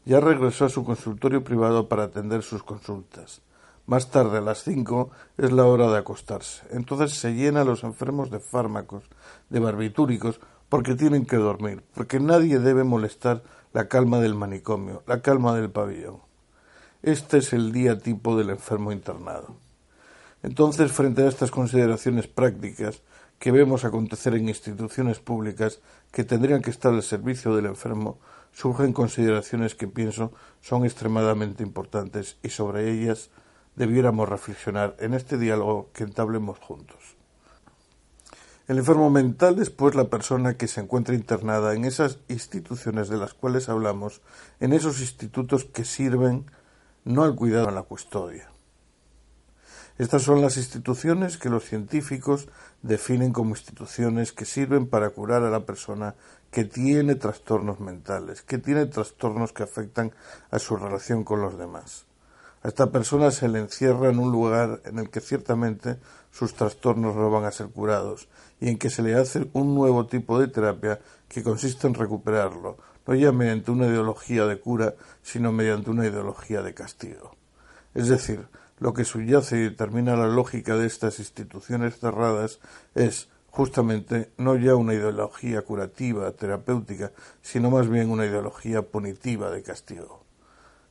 Ya 0.04 0.20
regresó 0.20 0.66
a 0.66 0.68
su 0.68 0.84
consultorio 0.84 1.44
privado 1.44 1.88
para 1.88 2.04
atender 2.04 2.42
sus 2.42 2.62
consultas. 2.62 3.42
Más 3.86 4.10
tarde, 4.10 4.38
a 4.38 4.40
las 4.40 4.62
cinco, 4.62 5.10
es 5.36 5.52
la 5.52 5.66
hora 5.66 5.90
de 5.90 5.98
acostarse. 5.98 6.62
Entonces 6.70 7.18
se 7.18 7.34
llena 7.34 7.62
a 7.62 7.64
los 7.64 7.84
enfermos 7.84 8.30
de 8.30 8.40
fármacos, 8.40 9.04
de 9.50 9.60
barbitúricos, 9.60 10.40
porque 10.68 10.94
tienen 10.94 11.26
que 11.26 11.36
dormir, 11.36 11.84
porque 11.94 12.18
nadie 12.18 12.58
debe 12.58 12.84
molestar 12.84 13.42
la 13.72 13.88
calma 13.88 14.20
del 14.20 14.34
manicomio, 14.34 15.02
la 15.06 15.20
calma 15.20 15.54
del 15.54 15.70
pabellón. 15.70 16.20
Este 17.02 17.38
es 17.38 17.52
el 17.52 17.72
día 17.72 17.98
tipo 17.98 18.36
del 18.36 18.50
enfermo 18.50 18.90
internado. 18.90 19.56
Entonces, 20.44 20.92
frente 20.92 21.22
a 21.22 21.28
estas 21.28 21.50
consideraciones 21.50 22.26
prácticas 22.26 23.00
que 23.38 23.50
vemos 23.50 23.86
acontecer 23.86 24.34
en 24.34 24.50
instituciones 24.50 25.18
públicas 25.18 25.80
que 26.12 26.22
tendrían 26.22 26.60
que 26.60 26.68
estar 26.68 26.92
al 26.92 27.02
servicio 27.02 27.56
del 27.56 27.64
enfermo, 27.64 28.18
surgen 28.52 28.92
consideraciones 28.92 29.74
que 29.74 29.88
pienso 29.88 30.34
son 30.60 30.84
extremadamente 30.84 31.62
importantes 31.62 32.36
y 32.42 32.50
sobre 32.50 32.90
ellas 32.90 33.30
debiéramos 33.74 34.28
reflexionar 34.28 34.94
en 34.98 35.14
este 35.14 35.38
diálogo 35.38 35.88
que 35.94 36.04
entablemos 36.04 36.58
juntos. 36.58 37.16
El 38.68 38.76
enfermo 38.76 39.08
mental 39.08 39.58
es 39.62 39.70
pues 39.70 39.94
la 39.94 40.10
persona 40.10 40.58
que 40.58 40.68
se 40.68 40.82
encuentra 40.82 41.14
internada 41.14 41.74
en 41.74 41.86
esas 41.86 42.18
instituciones 42.28 43.08
de 43.08 43.16
las 43.16 43.32
cuales 43.32 43.70
hablamos, 43.70 44.20
en 44.60 44.74
esos 44.74 45.00
institutos 45.00 45.64
que 45.64 45.86
sirven 45.86 46.44
no 47.04 47.24
al 47.24 47.34
cuidado, 47.34 47.70
a 47.70 47.72
la 47.72 47.82
custodia. 47.82 48.53
Estas 49.96 50.22
son 50.22 50.40
las 50.42 50.56
instituciones 50.56 51.38
que 51.38 51.48
los 51.48 51.64
científicos 51.64 52.48
definen 52.82 53.32
como 53.32 53.50
instituciones 53.50 54.32
que 54.32 54.44
sirven 54.44 54.88
para 54.88 55.10
curar 55.10 55.44
a 55.44 55.50
la 55.50 55.64
persona 55.64 56.16
que 56.50 56.64
tiene 56.64 57.14
trastornos 57.14 57.78
mentales, 57.78 58.42
que 58.42 58.58
tiene 58.58 58.86
trastornos 58.86 59.52
que 59.52 59.62
afectan 59.62 60.12
a 60.50 60.58
su 60.58 60.76
relación 60.76 61.22
con 61.22 61.40
los 61.40 61.56
demás. 61.56 62.06
A 62.64 62.68
esta 62.68 62.90
persona 62.90 63.30
se 63.30 63.48
le 63.48 63.60
encierra 63.60 64.08
en 64.08 64.18
un 64.18 64.32
lugar 64.32 64.80
en 64.84 64.98
el 64.98 65.10
que 65.10 65.20
ciertamente 65.20 65.98
sus 66.32 66.54
trastornos 66.54 67.14
no 67.14 67.30
van 67.30 67.44
a 67.44 67.52
ser 67.52 67.68
curados 67.68 68.28
y 68.58 68.70
en 68.70 68.78
que 68.78 68.90
se 68.90 69.02
le 69.02 69.14
hace 69.14 69.48
un 69.52 69.76
nuevo 69.76 70.06
tipo 70.06 70.40
de 70.40 70.48
terapia 70.48 70.98
que 71.28 71.44
consiste 71.44 71.86
en 71.86 71.94
recuperarlo, 71.94 72.78
no 73.06 73.14
ya 73.14 73.30
mediante 73.30 73.70
una 73.70 73.86
ideología 73.86 74.46
de 74.46 74.58
cura, 74.58 74.94
sino 75.22 75.52
mediante 75.52 75.90
una 75.90 76.06
ideología 76.06 76.62
de 76.62 76.74
castigo. 76.74 77.36
Es 77.94 78.08
decir, 78.08 78.48
lo 78.78 78.92
que 78.92 79.04
subyace 79.04 79.56
y 79.56 79.62
determina 79.62 80.16
la 80.16 80.26
lógica 80.26 80.76
de 80.76 80.86
estas 80.86 81.18
instituciones 81.18 81.98
cerradas 81.98 82.60
es 82.94 83.28
justamente 83.50 84.32
no 84.36 84.56
ya 84.56 84.74
una 84.74 84.94
ideología 84.94 85.62
curativa, 85.62 86.32
terapéutica, 86.32 87.12
sino 87.40 87.70
más 87.70 87.88
bien 87.88 88.10
una 88.10 88.26
ideología 88.26 88.82
punitiva 88.82 89.50
de 89.50 89.62
castigo. 89.62 90.24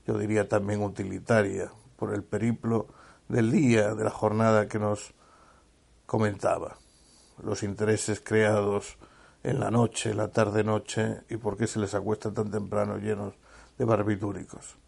yo 0.07 0.17
diría 0.17 0.47
también 0.47 0.81
utilitaria, 0.81 1.71
por 1.97 2.13
el 2.13 2.23
periplo 2.23 2.87
del 3.29 3.51
día, 3.51 3.95
de 3.95 4.03
la 4.03 4.09
jornada 4.09 4.67
que 4.67 4.79
nos 4.79 5.13
comentaba, 6.05 6.77
los 7.41 7.63
intereses 7.63 8.21
creados 8.21 8.97
en 9.43 9.59
la 9.59 9.71
noche, 9.71 10.13
la 10.13 10.29
tarde-noche, 10.29 11.21
y 11.29 11.37
por 11.37 11.57
qué 11.57 11.67
se 11.67 11.79
les 11.79 11.93
acuesta 11.93 12.33
tan 12.33 12.51
temprano 12.51 12.97
llenos 12.97 13.33
de 13.77 13.85
barbitúricos. 13.85 14.82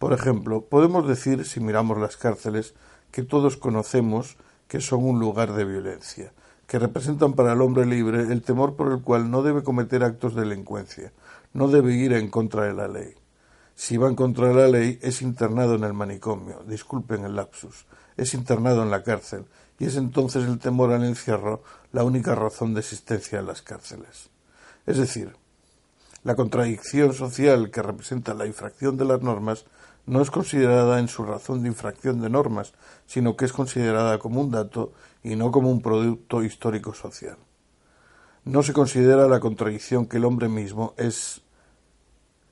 Por 0.00 0.14
ejemplo, 0.14 0.64
podemos 0.64 1.06
decir, 1.06 1.44
si 1.44 1.60
miramos 1.60 1.98
las 1.98 2.16
cárceles, 2.16 2.72
que 3.10 3.22
todos 3.22 3.58
conocemos 3.58 4.38
que 4.66 4.80
son 4.80 5.04
un 5.04 5.20
lugar 5.20 5.52
de 5.52 5.66
violencia, 5.66 6.32
que 6.66 6.78
representan 6.78 7.34
para 7.34 7.52
el 7.52 7.60
hombre 7.60 7.84
libre 7.84 8.22
el 8.22 8.40
temor 8.40 8.76
por 8.76 8.90
el 8.92 9.02
cual 9.02 9.30
no 9.30 9.42
debe 9.42 9.62
cometer 9.62 10.02
actos 10.02 10.34
de 10.34 10.40
delincuencia, 10.40 11.12
no 11.52 11.68
debe 11.68 11.92
ir 11.92 12.14
en 12.14 12.30
contra 12.30 12.64
de 12.64 12.72
la 12.72 12.88
ley. 12.88 13.12
Si 13.74 13.98
va 13.98 14.08
en 14.08 14.14
contra 14.14 14.48
de 14.48 14.54
la 14.54 14.68
ley, 14.68 14.98
es 15.02 15.20
internado 15.20 15.74
en 15.74 15.84
el 15.84 15.92
manicomio, 15.92 16.62
disculpen 16.66 17.26
el 17.26 17.36
lapsus, 17.36 17.84
es 18.16 18.32
internado 18.32 18.82
en 18.82 18.90
la 18.90 19.02
cárcel, 19.02 19.44
y 19.78 19.84
es 19.84 19.96
entonces 19.96 20.46
el 20.46 20.58
temor 20.58 20.92
al 20.92 21.04
encierro 21.04 21.62
la 21.92 22.04
única 22.04 22.34
razón 22.34 22.72
de 22.72 22.80
existencia 22.80 23.38
en 23.38 23.46
las 23.48 23.60
cárceles. 23.60 24.30
Es 24.86 24.96
decir, 24.96 25.36
la 26.24 26.36
contradicción 26.36 27.12
social 27.12 27.70
que 27.70 27.82
representa 27.82 28.32
la 28.32 28.46
infracción 28.46 28.96
de 28.96 29.04
las 29.04 29.20
normas 29.20 29.66
no 30.10 30.20
es 30.20 30.30
considerada 30.30 30.98
en 30.98 31.08
su 31.08 31.24
razón 31.24 31.62
de 31.62 31.68
infracción 31.68 32.20
de 32.20 32.28
normas, 32.28 32.74
sino 33.06 33.36
que 33.36 33.44
es 33.44 33.52
considerada 33.52 34.18
como 34.18 34.40
un 34.40 34.50
dato 34.50 34.92
y 35.22 35.36
no 35.36 35.50
como 35.50 35.70
un 35.70 35.80
producto 35.80 36.42
histórico 36.42 36.94
social. 36.94 37.38
No 38.44 38.62
se 38.62 38.72
considera 38.72 39.28
la 39.28 39.40
contradicción 39.40 40.06
que 40.06 40.16
el 40.16 40.24
hombre 40.24 40.48
mismo 40.48 40.94
es 40.96 41.42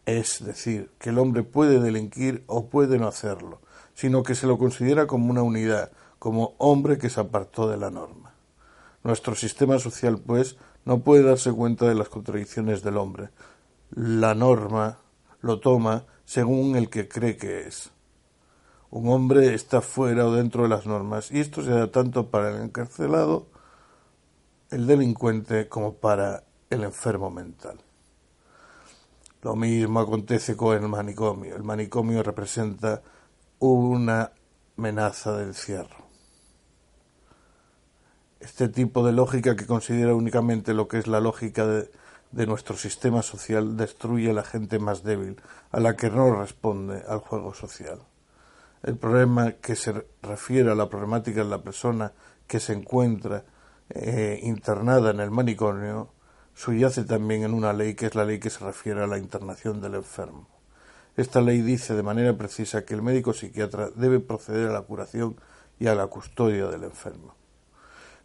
es 0.09 0.43
decir, 0.43 0.91
que 0.99 1.11
el 1.11 1.19
hombre 1.19 1.43
puede 1.43 1.81
delinquir 1.81 2.43
o 2.47 2.71
puede 2.71 2.99
no 2.99 3.09
hacerlo, 3.09 3.61
sino 3.93 4.23
que 4.23 4.35
se 4.35 4.47
lo 4.47 4.57
considera 4.57 5.07
como 5.07 5.31
una 5.31 5.43
unidad, 5.43 5.93
como 6.19 6.55
hombre 6.57 6.97
que 6.97 7.11
se 7.11 7.21
apartó 7.21 7.69
de 7.69 7.77
la 7.77 7.91
norma. 7.91 8.33
Nuestro 9.05 9.35
sistema 9.35 9.79
social, 9.79 10.19
pues, 10.19 10.57
no 10.87 11.01
puede 11.01 11.25
darse 11.25 11.53
cuenta 11.53 11.87
de 11.87 11.95
las 11.95 12.09
contradicciones 12.09 12.83
del 12.83 12.97
hombre. 12.97 13.29
La 13.91 14.35
norma 14.35 14.97
lo 15.43 15.61
toma 15.61 16.07
según 16.29 16.77
el 16.77 16.91
que 16.91 17.09
cree 17.09 17.39
que 17.39 17.67
es. 17.67 17.91
Un 18.91 19.09
hombre 19.09 19.55
está 19.55 19.81
fuera 19.81 20.27
o 20.27 20.35
dentro 20.35 20.65
de 20.65 20.69
las 20.69 20.85
normas, 20.85 21.31
y 21.33 21.41
esto 21.41 21.63
se 21.63 21.71
da 21.71 21.91
tanto 21.91 22.31
para 22.31 22.51
el 22.51 22.65
encarcelado, 22.65 23.47
el 24.71 24.87
delincuente, 24.87 25.71
como 25.71 25.95
para 25.95 26.45
el 26.69 26.85
enfermo 26.85 27.31
mental. 27.31 27.79
Lo 29.41 29.57
mismo 29.57 30.01
acontece 30.01 30.55
con 30.55 30.77
el 30.77 30.87
manicomio. 30.87 31.57
El 31.57 31.63
manicomio 31.63 32.23
representa 32.23 33.01
una 33.59 34.31
amenaza 34.77 35.35
de 35.35 35.45
encierro. 35.45 36.05
Este 38.39 38.69
tipo 38.69 39.03
de 39.03 39.13
lógica 39.13 39.57
que 39.57 39.65
considera 39.65 40.15
únicamente 40.15 40.75
lo 40.75 40.89
que 40.89 40.99
es 40.99 41.07
la 41.07 41.21
lógica 41.21 41.67
de, 41.67 41.91
de 42.31 42.47
nuestro 42.47 42.77
sistema 42.77 43.23
social 43.23 43.77
destruye 43.77 44.31
a 44.31 44.35
la 44.35 44.45
gente 44.45 44.79
más 44.79 45.03
débil, 45.03 45.41
a 45.71 45.81
la 45.81 45.97
que 45.97 46.11
no 46.11 46.35
responde 46.35 47.03
al 47.09 47.19
juego 47.19 47.55
social. 47.55 48.01
El 48.83 48.97
problema 48.97 49.53
que 49.53 49.77
se 49.77 50.07
refiere 50.23 50.71
a 50.71 50.75
la 50.75 50.89
problemática 50.89 51.43
de 51.43 51.51
la 51.51 51.63
persona 51.63 52.13
que 52.47 52.61
se 52.61 52.73
encuentra 52.73 53.45
eh, 53.91 54.41
internada 54.43 55.11
en 55.11 55.21
el 55.21 55.31
manicomio 55.31 56.11
subyace 56.55 57.05
también 57.05 57.45
en 57.45 57.55
una 57.55 57.73
ley 57.73 57.95
que 57.95 58.07
es 58.07 58.15
la 58.15 58.25
ley 58.25 58.39
que 58.39 58.51
se 58.51 58.65
refiere 58.65 59.03
a 59.03 59.07
la 59.07 59.19
internación 59.19 59.81
del 59.81 59.95
enfermo. 59.95 60.49
Esta 61.17 61.41
ley 61.41 61.63
dice 61.63 61.95
de 61.95 62.03
manera 62.03 62.37
precisa 62.37 62.85
que 62.85 62.95
el 62.95 63.03
médico 63.03 63.33
psiquiatra 63.33 63.91
debe 63.95 64.21
proceder 64.21 64.69
a 64.69 64.73
la 64.73 64.83
curación 64.83 65.37
y 65.79 65.87
a 65.87 65.95
la 65.95 66.07
custodia 66.07 66.67
del 66.67 66.85
enfermo. 66.85 67.35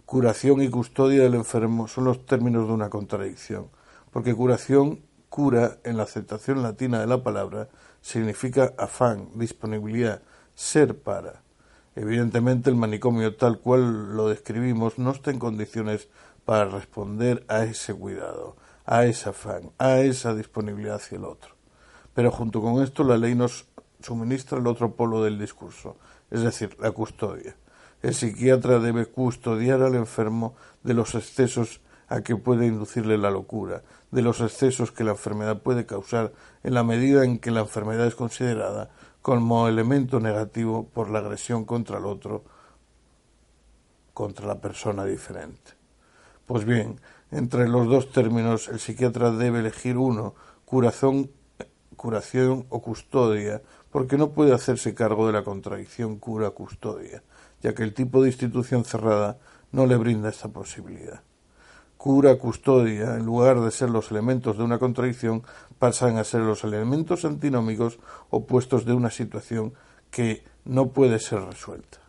Curación 0.05 0.61
y 0.61 0.69
custodia 0.69 1.23
del 1.23 1.35
enfermo 1.35 1.87
son 1.87 2.03
los 2.03 2.25
términos 2.25 2.67
de 2.67 2.73
una 2.73 2.89
contradicción, 2.89 3.69
porque 4.13 4.35
curación, 4.35 5.01
cura, 5.27 5.79
en 5.83 5.97
la 5.97 6.03
aceptación 6.03 6.61
latina 6.61 6.99
de 6.99 7.07
la 7.07 7.23
palabra, 7.23 7.67
significa 8.01 8.73
afán, 8.77 9.29
disponibilidad, 9.33 10.21
ser 10.53 11.01
para. 11.01 11.41
Evidentemente 11.95 12.69
el 12.69 12.75
manicomio 12.75 13.35
tal 13.35 13.59
cual 13.59 14.15
lo 14.15 14.29
describimos 14.29 14.99
no 14.99 15.11
está 15.11 15.31
en 15.31 15.39
condiciones 15.39 16.09
para 16.45 16.65
responder 16.65 17.43
a 17.47 17.63
ese 17.63 17.93
cuidado, 17.95 18.55
a 18.85 19.05
ese 19.05 19.29
afán, 19.29 19.71
a 19.79 19.99
esa 19.99 20.35
disponibilidad 20.35 20.95
hacia 20.95 21.17
el 21.17 21.25
otro. 21.25 21.55
Pero 22.13 22.31
junto 22.31 22.61
con 22.61 22.83
esto 22.83 23.03
la 23.03 23.17
ley 23.17 23.33
nos 23.33 23.65
suministra 23.99 24.59
el 24.59 24.67
otro 24.67 24.95
polo 24.95 25.23
del 25.23 25.39
discurso, 25.39 25.97
es 26.29 26.41
decir, 26.41 26.77
la 26.79 26.91
custodia. 26.91 27.55
El 28.03 28.13
psiquiatra 28.13 28.79
debe 28.79 29.05
custodiar 29.07 29.81
al 29.81 29.95
enfermo 29.95 30.55
de 30.83 30.93
los 30.93 31.15
excesos 31.15 31.81
a 32.07 32.21
que 32.21 32.35
puede 32.35 32.67
inducirle 32.67 33.17
la 33.17 33.31
locura, 33.31 33.81
de 34.13 34.21
los 34.21 34.41
excesos 34.41 34.91
que 34.91 35.03
la 35.03 35.11
enfermedad 35.11 35.63
puede 35.63 35.87
causar 35.87 36.33
en 36.61 36.75
la 36.75 36.83
medida 36.83 37.25
en 37.25 37.39
que 37.39 37.49
la 37.49 37.61
enfermedad 37.61 38.05
es 38.05 38.13
considerada 38.13 38.91
como 39.23 39.67
elemento 39.67 40.19
negativo 40.19 40.87
por 40.87 41.09
la 41.09 41.19
agresión 41.19 41.65
contra 41.65 41.97
el 41.97 42.05
otro, 42.05 42.43
contra 44.13 44.45
la 44.45 44.61
persona 44.61 45.03
diferente. 45.03 45.71
Pues 46.45 46.63
bien, 46.63 47.01
entre 47.31 47.67
los 47.67 47.87
dos 47.87 48.11
términos 48.11 48.67
el 48.67 48.79
psiquiatra 48.79 49.31
debe 49.31 49.61
elegir 49.61 49.97
uno, 49.97 50.35
curación, 50.63 51.31
curación 51.95 52.67
o 52.69 52.83
custodia, 52.83 53.63
porque 53.89 54.17
no 54.17 54.29
puede 54.31 54.53
hacerse 54.53 54.93
cargo 54.93 55.25
de 55.25 55.33
la 55.33 55.43
contradicción 55.43 56.19
cura-custodia, 56.19 57.23
ya 57.61 57.73
que 57.73 57.81
el 57.81 57.95
tipo 57.95 58.21
de 58.21 58.29
institución 58.29 58.85
cerrada 58.85 59.39
no 59.71 59.87
le 59.87 59.95
brinda 59.95 60.29
esta 60.29 60.49
posibilidad. 60.49 61.23
Cura-custodia, 62.03 63.15
en 63.15 63.25
lugar 63.25 63.61
de 63.61 63.71
ser 63.71 63.89
los 63.89 64.11
elementos 64.11 64.57
de 64.57 64.63
una 64.65 64.77
contradicción, 64.77 65.41
pasan 65.79 66.17
a 66.17 66.25
ser 66.25 66.41
los 66.41 66.65
elementos 66.65 67.23
antinómicos 67.23 67.97
opuestos 68.29 68.83
de 68.83 68.91
una 68.91 69.09
situación 69.09 69.73
que 70.11 70.43
no 70.65 70.89
puede 70.89 71.17
ser 71.19 71.39
resuelta. 71.39 71.99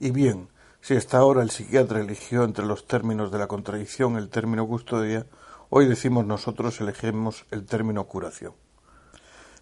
Y 0.00 0.10
bien, 0.10 0.48
si 0.80 0.96
hasta 0.96 1.18
ahora 1.18 1.42
el 1.42 1.50
psiquiatra 1.50 2.00
eligió 2.00 2.44
entre 2.44 2.64
los 2.64 2.86
términos 2.86 3.30
de 3.30 3.36
la 3.36 3.46
contradicción 3.46 4.16
el 4.16 4.30
término 4.30 4.66
custodia, 4.66 5.26
hoy 5.68 5.86
decimos 5.86 6.24
nosotros 6.24 6.80
elegimos 6.80 7.44
el 7.50 7.66
término 7.66 8.04
curación. 8.04 8.54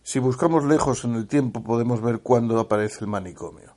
Si 0.05 0.21
buscamos 0.21 0.63
lejos 0.63 1.03
en 1.03 1.17
el 1.17 1.27
tiempo 1.27 1.65
podemos 1.65 2.01
ver 2.01 2.21
cuándo 2.21 2.61
aparece 2.61 2.99
el 3.01 3.09
manicomio. 3.09 3.75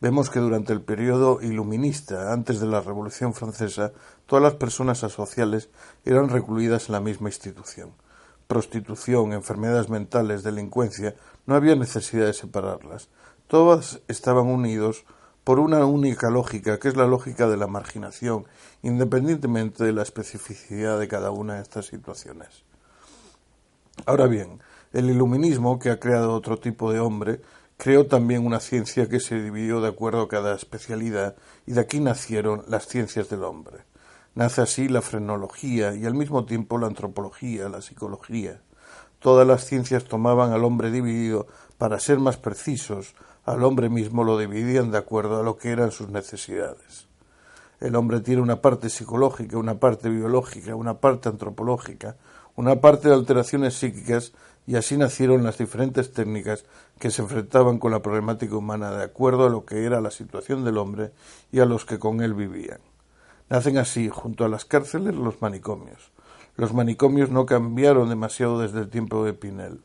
Vemos 0.00 0.28
que 0.28 0.40
durante 0.40 0.72
el 0.72 0.82
periodo 0.82 1.40
iluminista, 1.40 2.32
antes 2.32 2.60
de 2.60 2.66
la 2.66 2.80
Revolución 2.80 3.32
Francesa, 3.32 3.92
todas 4.26 4.42
las 4.42 4.54
personas 4.54 5.04
asociales 5.04 5.70
eran 6.04 6.28
recluidas 6.28 6.88
en 6.88 6.92
la 6.92 7.00
misma 7.00 7.28
institución. 7.28 7.92
Prostitución, 8.46 9.32
enfermedades 9.32 9.88
mentales, 9.88 10.42
delincuencia, 10.42 11.14
no 11.46 11.54
había 11.54 11.76
necesidad 11.76 12.26
de 12.26 12.34
separarlas. 12.34 13.08
Todas 13.46 14.00
estaban 14.08 14.46
unidos 14.46 15.04
por 15.44 15.58
una 15.58 15.84
única 15.84 16.30
lógica, 16.30 16.78
que 16.78 16.88
es 16.88 16.96
la 16.96 17.06
lógica 17.06 17.46
de 17.46 17.58
la 17.58 17.66
marginación, 17.66 18.46
independientemente 18.82 19.84
de 19.84 19.92
la 19.92 20.02
especificidad 20.02 20.98
de 20.98 21.08
cada 21.08 21.30
una 21.30 21.56
de 21.56 21.62
estas 21.62 21.86
situaciones. 21.86 22.64
Ahora 24.06 24.26
bien, 24.26 24.60
el 24.92 25.10
iluminismo, 25.10 25.78
que 25.78 25.90
ha 25.90 26.00
creado 26.00 26.32
otro 26.32 26.58
tipo 26.58 26.92
de 26.92 27.00
hombre, 27.00 27.40
creó 27.76 28.06
también 28.06 28.46
una 28.46 28.60
ciencia 28.60 29.08
que 29.08 29.20
se 29.20 29.40
dividió 29.40 29.80
de 29.80 29.88
acuerdo 29.88 30.22
a 30.22 30.28
cada 30.28 30.54
especialidad, 30.54 31.36
y 31.66 31.72
de 31.72 31.80
aquí 31.80 32.00
nacieron 32.00 32.64
las 32.68 32.86
ciencias 32.86 33.28
del 33.28 33.44
hombre. 33.44 33.78
Nace 34.34 34.62
así 34.62 34.88
la 34.88 35.00
frenología 35.00 35.94
y 35.94 36.06
al 36.06 36.14
mismo 36.14 36.44
tiempo 36.44 36.78
la 36.78 36.88
antropología, 36.88 37.68
la 37.68 37.82
psicología. 37.82 38.60
Todas 39.20 39.46
las 39.46 39.64
ciencias 39.64 40.04
tomaban 40.04 40.52
al 40.52 40.64
hombre 40.64 40.90
dividido 40.90 41.46
para 41.78 42.00
ser 42.00 42.18
más 42.18 42.36
precisos, 42.36 43.14
al 43.44 43.62
hombre 43.62 43.88
mismo 43.88 44.24
lo 44.24 44.38
dividían 44.38 44.90
de 44.90 44.98
acuerdo 44.98 45.38
a 45.38 45.42
lo 45.42 45.56
que 45.56 45.70
eran 45.70 45.92
sus 45.92 46.08
necesidades. 46.08 47.06
El 47.80 47.96
hombre 47.96 48.20
tiene 48.20 48.42
una 48.42 48.60
parte 48.60 48.88
psicológica, 48.88 49.58
una 49.58 49.78
parte 49.78 50.08
biológica, 50.08 50.74
una 50.74 51.00
parte 51.00 51.28
antropológica, 51.28 52.16
una 52.56 52.80
parte 52.80 53.08
de 53.08 53.14
alteraciones 53.14 53.74
psíquicas 53.74 54.32
y 54.66 54.76
así 54.76 54.96
nacieron 54.96 55.44
las 55.44 55.58
diferentes 55.58 56.12
técnicas 56.12 56.64
que 56.98 57.10
se 57.10 57.22
enfrentaban 57.22 57.78
con 57.78 57.90
la 57.90 58.02
problemática 58.02 58.56
humana 58.56 58.90
de 58.92 59.04
acuerdo 59.04 59.46
a 59.46 59.50
lo 59.50 59.64
que 59.64 59.84
era 59.84 60.00
la 60.00 60.10
situación 60.10 60.64
del 60.64 60.78
hombre 60.78 61.12
y 61.52 61.60
a 61.60 61.64
los 61.64 61.84
que 61.84 61.98
con 61.98 62.22
él 62.22 62.34
vivían. 62.34 62.80
Nacen 63.50 63.78
así, 63.78 64.08
junto 64.08 64.44
a 64.44 64.48
las 64.48 64.64
cárceles, 64.64 65.14
los 65.14 65.42
manicomios. 65.42 66.12
Los 66.56 66.72
manicomios 66.72 67.30
no 67.30 67.46
cambiaron 67.46 68.08
demasiado 68.08 68.60
desde 68.60 68.80
el 68.80 68.88
tiempo 68.88 69.24
de 69.24 69.34
Pinel. 69.34 69.80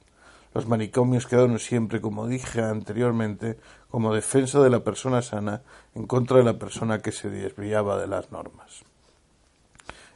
Los 0.54 0.67
manicomios 0.67 1.28
quedaron 1.28 1.60
siempre, 1.60 2.02
como 2.02 2.28
dije 2.28 2.62
anteriormente, 2.62 3.58
como 3.89 4.13
defensa 4.13 4.62
de 4.62 4.69
la 4.69 4.84
persona 4.84 5.22
sana 5.22 5.62
en 5.95 6.08
contra 6.08 6.38
de 6.38 6.43
la 6.43 6.58
persona 6.58 7.00
que 7.00 7.12
se 7.12 7.30
desviaba 7.30 8.00
de 8.00 8.08
las 8.08 8.32
normas. 8.32 8.84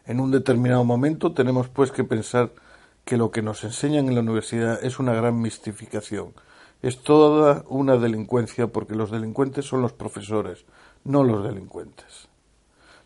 En 0.06 0.20
un 0.20 0.32
determinado 0.32 0.84
momento 0.84 1.34
tenemos 1.34 1.70
pues 1.70 1.92
que 1.92 2.04
pensar 2.04 2.52
que 3.06 3.18
lo 3.18 3.32
que 3.32 3.42
nos 3.42 3.64
enseñan 3.64 4.08
en 4.08 4.16
la 4.16 4.22
universidad 4.22 4.84
es 4.84 5.00
una 5.00 5.14
gran 5.14 5.40
mistificación, 5.42 6.34
Es 6.84 7.00
toda 7.00 7.63
una 7.69 7.96
delincuencia 7.96 8.67
porque 8.67 8.93
los 8.93 9.10
delincuentes 9.10 9.63
son 9.63 9.82
los 9.82 9.93
profesores, 9.93 10.65
no 11.06 11.24
los 11.24 11.41
delincuentes. 11.41 12.28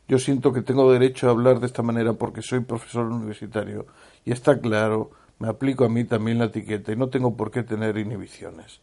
Yo 0.08 0.18
siento 0.18 0.52
que 0.52 0.64
tengo 0.64 0.92
derecho 0.92 1.28
a 1.28 1.30
hablar 1.30 1.60
de 1.60 1.68
esta 1.68 1.84
manera 1.84 2.14
porque 2.14 2.42
soy 2.42 2.62
profesor 2.62 3.06
universitario 3.06 3.86
y 4.26 4.32
está 4.32 4.60
claro, 4.60 5.12
me 5.38 5.48
aplico 5.48 5.86
a 5.86 5.90
mí 5.90 6.06
también 6.06 6.40
la 6.40 6.46
etiqueta 6.46 6.92
y 6.92 6.96
no 6.96 7.10
tengo 7.10 7.38
por 7.38 7.52
qué 7.52 7.62
tener 7.62 8.00
inhibiciones. 8.00 8.82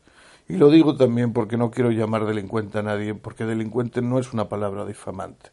Y 0.48 0.58
lo 0.58 0.70
digo 0.70 0.94
también 0.96 1.32
porque 1.32 1.56
no 1.56 1.72
quiero 1.72 1.90
llamar 1.90 2.24
delincuente 2.24 2.78
a 2.78 2.82
nadie, 2.82 3.14
porque 3.14 3.46
delincuente 3.46 4.00
no 4.00 4.20
es 4.20 4.32
una 4.32 4.48
palabra 4.48 4.86
difamante. 4.86 5.50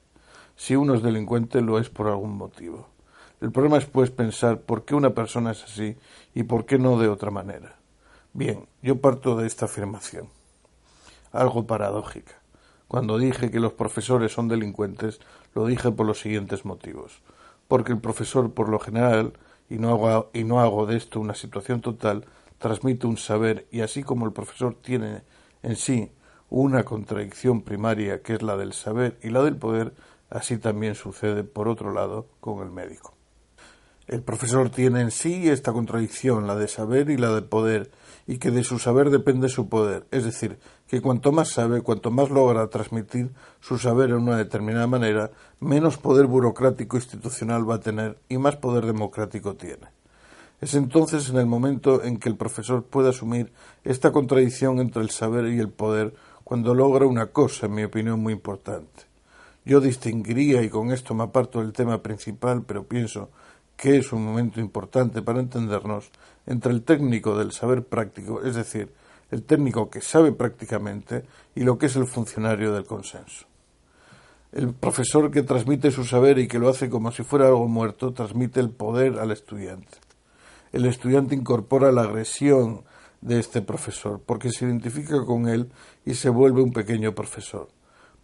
Si 0.55 0.75
uno 0.75 0.93
es 0.93 1.01
delincuente 1.01 1.61
lo 1.61 1.79
es 1.79 1.89
por 1.89 2.09
algún 2.09 2.37
motivo. 2.37 2.89
El 3.41 3.51
problema 3.51 3.77
es 3.79 3.85
pues 3.85 4.11
pensar 4.11 4.59
por 4.61 4.85
qué 4.85 4.93
una 4.93 5.15
persona 5.15 5.49
es 5.49 5.63
así 5.63 5.97
y 6.35 6.43
por 6.43 6.67
qué 6.67 6.77
no 6.77 6.99
de 6.99 7.07
otra 7.07 7.31
manera. 7.31 7.80
Bien, 8.33 8.69
yo 8.81 9.01
parto 9.01 9.35
de 9.35 9.45
esta 9.45 9.65
afirmación, 9.65 10.29
algo 11.33 11.67
paradójica. 11.67 12.31
Cuando 12.87 13.17
dije 13.17 13.51
que 13.51 13.59
los 13.59 13.73
profesores 13.73 14.31
son 14.31 14.47
delincuentes, 14.47 15.19
lo 15.53 15.65
dije 15.65 15.91
por 15.91 16.05
los 16.05 16.21
siguientes 16.21 16.63
motivos. 16.63 17.21
Porque 17.67 17.91
el 17.91 17.99
profesor, 17.99 18.53
por 18.53 18.69
lo 18.69 18.79
general, 18.79 19.33
y 19.69 19.79
no 19.79 19.89
hago, 19.89 20.29
y 20.33 20.45
no 20.45 20.61
hago 20.61 20.85
de 20.85 20.95
esto 20.95 21.19
una 21.19 21.35
situación 21.35 21.81
total, 21.81 22.25
transmite 22.57 23.05
un 23.05 23.17
saber 23.17 23.67
y 23.69 23.81
así 23.81 24.01
como 24.01 24.25
el 24.25 24.31
profesor 24.31 24.75
tiene 24.81 25.23
en 25.61 25.75
sí 25.75 26.13
una 26.49 26.85
contradicción 26.85 27.63
primaria 27.63 28.21
que 28.21 28.35
es 28.35 28.41
la 28.41 28.55
del 28.55 28.71
saber 28.71 29.17
y 29.21 29.29
la 29.29 29.43
del 29.43 29.57
poder, 29.57 29.93
así 30.29 30.57
también 30.57 30.95
sucede 30.95 31.43
por 31.43 31.67
otro 31.67 31.91
lado 31.91 32.27
con 32.39 32.63
el 32.63 32.71
médico. 32.71 33.13
El 34.07 34.23
profesor 34.23 34.69
tiene 34.69 35.01
en 35.01 35.11
sí 35.11 35.47
esta 35.47 35.71
contradicción, 35.71 36.47
la 36.47 36.55
de 36.55 36.67
saber 36.67 37.09
y 37.09 37.17
la 37.17 37.33
de 37.33 37.43
poder, 37.43 37.91
y 38.27 38.37
que 38.37 38.51
de 38.51 38.63
su 38.63 38.79
saber 38.79 39.09
depende 39.09 39.47
su 39.47 39.69
poder, 39.69 40.05
es 40.11 40.23
decir, 40.23 40.59
que 40.87 41.01
cuanto 41.01 41.31
más 41.31 41.49
sabe, 41.49 41.81
cuanto 41.81 42.11
más 42.11 42.29
logra 42.29 42.67
transmitir 42.67 43.31
su 43.59 43.77
saber 43.77 44.09
en 44.09 44.17
una 44.17 44.37
determinada 44.37 44.87
manera, 44.87 45.31
menos 45.59 45.97
poder 45.97 46.27
burocrático 46.27 46.97
institucional 46.97 47.69
va 47.69 47.75
a 47.75 47.79
tener 47.79 48.17
y 48.27 48.37
más 48.37 48.57
poder 48.57 48.85
democrático 48.85 49.55
tiene. 49.55 49.87
Es 50.59 50.75
entonces 50.75 51.29
en 51.29 51.37
el 51.37 51.45
momento 51.45 52.03
en 52.03 52.17
que 52.17 52.29
el 52.29 52.35
profesor 52.35 52.83
puede 52.83 53.09
asumir 53.09 53.51
esta 53.83 54.11
contradicción 54.11 54.79
entre 54.79 55.01
el 55.01 55.09
saber 55.09 55.47
y 55.47 55.59
el 55.59 55.69
poder 55.69 56.13
cuando 56.43 56.75
logra 56.75 57.05
una 57.05 57.27
cosa, 57.27 57.67
en 57.67 57.73
mi 57.73 57.83
opinión, 57.83 58.19
muy 58.19 58.33
importante. 58.33 59.03
Yo 59.63 59.79
distinguiría, 59.79 60.61
y 60.61 60.69
con 60.69 60.91
esto 60.91 61.13
me 61.13 61.23
aparto 61.23 61.61
del 61.61 61.71
tema 61.71 62.03
principal, 62.03 62.63
pero 62.63 62.83
pienso 62.83 63.29
que 63.81 63.97
es 63.97 64.13
un 64.13 64.23
momento 64.23 64.59
importante 64.59 65.23
para 65.23 65.39
entendernos, 65.39 66.11
entre 66.45 66.71
el 66.71 66.83
técnico 66.83 67.35
del 67.35 67.51
saber 67.51 67.83
práctico, 67.83 68.43
es 68.43 68.53
decir, 68.53 68.93
el 69.31 69.41
técnico 69.41 69.89
que 69.89 70.01
sabe 70.01 70.31
prácticamente, 70.31 71.25
y 71.55 71.61
lo 71.61 71.79
que 71.79 71.87
es 71.87 71.95
el 71.95 72.05
funcionario 72.05 72.73
del 72.73 72.85
consenso. 72.85 73.47
El 74.51 74.75
profesor 74.75 75.31
que 75.31 75.41
transmite 75.41 75.89
su 75.89 76.05
saber 76.05 76.37
y 76.37 76.47
que 76.47 76.59
lo 76.59 76.69
hace 76.69 76.91
como 76.91 77.11
si 77.11 77.23
fuera 77.23 77.47
algo 77.47 77.67
muerto, 77.67 78.13
transmite 78.13 78.59
el 78.59 78.69
poder 78.69 79.17
al 79.17 79.31
estudiante. 79.31 79.97
El 80.71 80.85
estudiante 80.85 81.33
incorpora 81.33 81.91
la 81.91 82.03
agresión 82.03 82.83
de 83.21 83.39
este 83.39 83.63
profesor, 83.63 84.21
porque 84.23 84.51
se 84.51 84.65
identifica 84.65 85.25
con 85.25 85.49
él 85.49 85.71
y 86.05 86.13
se 86.13 86.29
vuelve 86.29 86.61
un 86.61 86.71
pequeño 86.71 87.15
profesor. 87.15 87.67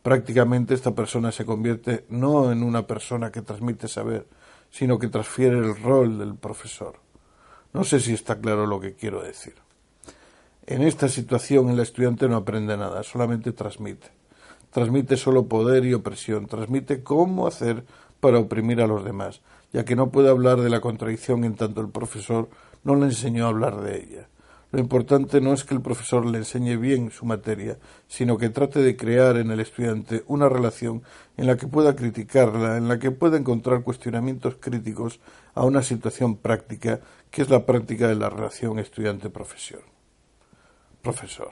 Prácticamente 0.04 0.76
esta 0.76 0.94
persona 0.94 1.32
se 1.32 1.46
convierte 1.46 2.06
no 2.10 2.52
en 2.52 2.62
una 2.62 2.86
persona 2.86 3.32
que 3.32 3.42
transmite 3.42 3.88
saber, 3.88 4.28
sino 4.70 5.00
que 5.00 5.08
transfiere 5.08 5.58
el 5.58 5.82
rol 5.82 6.18
del 6.18 6.36
profesor. 6.36 7.00
No 7.74 7.84
sé 7.84 8.00
si 8.00 8.14
está 8.14 8.40
claro 8.40 8.66
lo 8.66 8.80
que 8.80 8.94
quiero 8.94 9.22
decir. 9.22 9.56
En 10.66 10.82
esta 10.82 11.08
situación 11.08 11.70
el 11.70 11.80
estudiante 11.80 12.28
no 12.28 12.36
aprende 12.36 12.76
nada, 12.76 13.04
solamente 13.04 13.52
transmite. 13.54 14.10
Transmite 14.72 15.16
solo 15.16 15.48
poder 15.48 15.86
y 15.86 15.94
opresión, 15.94 16.48
transmite 16.48 17.04
cómo 17.04 17.48
hacer 17.48 17.86
para 18.20 18.40
oprimir 18.40 18.82
a 18.82 18.88
los 18.88 19.06
demás, 19.06 19.42
ya 19.72 19.86
que 19.86 19.96
no 19.96 20.10
puede 20.10 20.30
hablar 20.30 20.62
de 20.62 20.70
la 20.70 20.82
contradicción 20.82 21.44
en 21.46 21.56
tanto 21.56 21.82
el 21.82 21.90
profesor 21.90 22.50
no 22.84 22.96
le 22.96 23.06
enseñó 23.06 23.46
a 23.46 23.50
hablar 23.50 23.82
de 23.82 23.98
ella. 23.98 24.28
Lo 24.70 24.82
importante 24.82 25.40
no 25.40 25.54
es 25.54 25.64
que 25.64 25.74
el 25.74 25.82
profesor 25.82 26.26
le 26.26 26.40
enseñe 26.40 26.76
bien 26.76 27.10
su 27.10 27.26
materia, 27.26 27.78
sino 28.08 28.38
que 28.38 28.50
trate 28.50 28.82
de 28.82 28.98
crear 28.98 29.38
en 29.38 29.50
el 29.50 29.62
estudiante 29.62 30.24
una 30.28 30.50
relación 30.50 31.04
en 31.38 31.48
la 31.48 31.56
que 31.56 31.68
pueda 31.68 31.96
criticarla, 31.96 32.76
en 32.76 32.90
la 32.90 33.00
que 33.00 33.12
pueda 33.12 33.38
encontrar 33.38 33.84
cuestionamientos 33.84 34.58
críticos 34.60 35.22
a 35.56 35.64
una 35.64 35.84
situación 35.84 36.36
práctica, 36.36 37.00
que 37.32 37.44
es 37.44 37.50
la 37.50 37.66
práctica 37.66 38.10
de 38.10 38.16
la 38.16 38.30
relación 38.30 38.78
estudiante-profesor. 38.78 39.84
Profesor. 41.02 41.52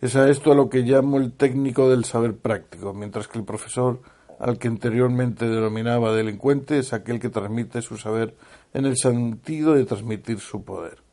Es 0.00 0.16
a 0.16 0.28
esto 0.28 0.50
a 0.50 0.56
lo 0.56 0.68
que 0.68 0.80
llamo 0.80 1.18
el 1.18 1.32
técnico 1.32 1.88
del 1.88 2.04
saber 2.04 2.36
práctico, 2.36 2.92
mientras 2.92 3.28
que 3.28 3.38
el 3.38 3.44
profesor, 3.44 4.00
al 4.40 4.58
que 4.58 4.66
anteriormente 4.66 5.48
denominaba 5.48 6.12
delincuente, 6.12 6.80
es 6.80 6.92
aquel 6.92 7.20
que 7.20 7.28
transmite 7.28 7.82
su 7.82 7.96
saber 7.98 8.34
en 8.74 8.84
el 8.84 8.96
sentido 8.96 9.74
de 9.74 9.84
transmitir 9.84 10.40
su 10.40 10.64
poder 10.64 11.11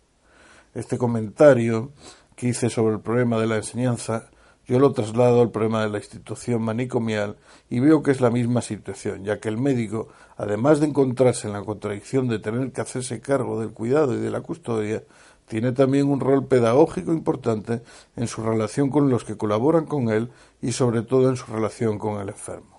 este 0.74 0.98
comentario 0.98 1.92
que 2.36 2.48
hice 2.50 2.70
sobre 2.70 2.96
el 2.96 3.02
problema 3.02 3.40
de 3.40 3.48
la 3.48 3.58
enseñanza, 3.58 4.30
yo 4.66 4.78
lo 4.78 4.94
traslado 4.94 5.42
al 5.42 5.50
problema 5.50 5.82
de 5.82 5.90
la 5.90 5.98
institución 5.98 6.62
manicomial 6.62 7.38
y 7.70 7.80
veo 7.80 8.04
que 8.04 8.12
es 8.12 8.22
la 8.22 8.30
misma 8.30 8.62
situación, 8.62 9.24
ya 9.24 9.40
que 9.40 9.50
el 9.50 9.58
médico, 9.58 10.10
además 10.38 10.80
de 10.80 10.86
encontrarse 10.88 11.48
en 11.48 11.54
la 11.54 11.64
contradicción 11.64 12.28
de 12.28 12.38
tener 12.38 12.72
que 12.72 12.82
hacerse 12.82 13.20
cargo 13.20 13.60
del 13.60 13.72
cuidado 13.72 14.14
y 14.14 14.20
de 14.20 14.30
la 14.30 14.42
custodia, 14.42 15.04
tiene 15.48 15.72
también 15.72 16.08
un 16.08 16.20
rol 16.20 16.46
pedagógico 16.46 17.12
importante 17.12 17.82
en 18.16 18.28
su 18.28 18.44
relación 18.44 18.92
con 18.92 19.10
los 19.10 19.26
que 19.26 19.38
colaboran 19.38 19.88
con 19.88 20.10
él 20.10 20.30
y 20.62 20.72
sobre 20.72 21.02
todo 21.02 21.30
en 21.30 21.36
su 21.36 21.52
relación 21.52 21.98
con 21.98 22.22
el 22.22 22.30
enfermo. 22.30 22.79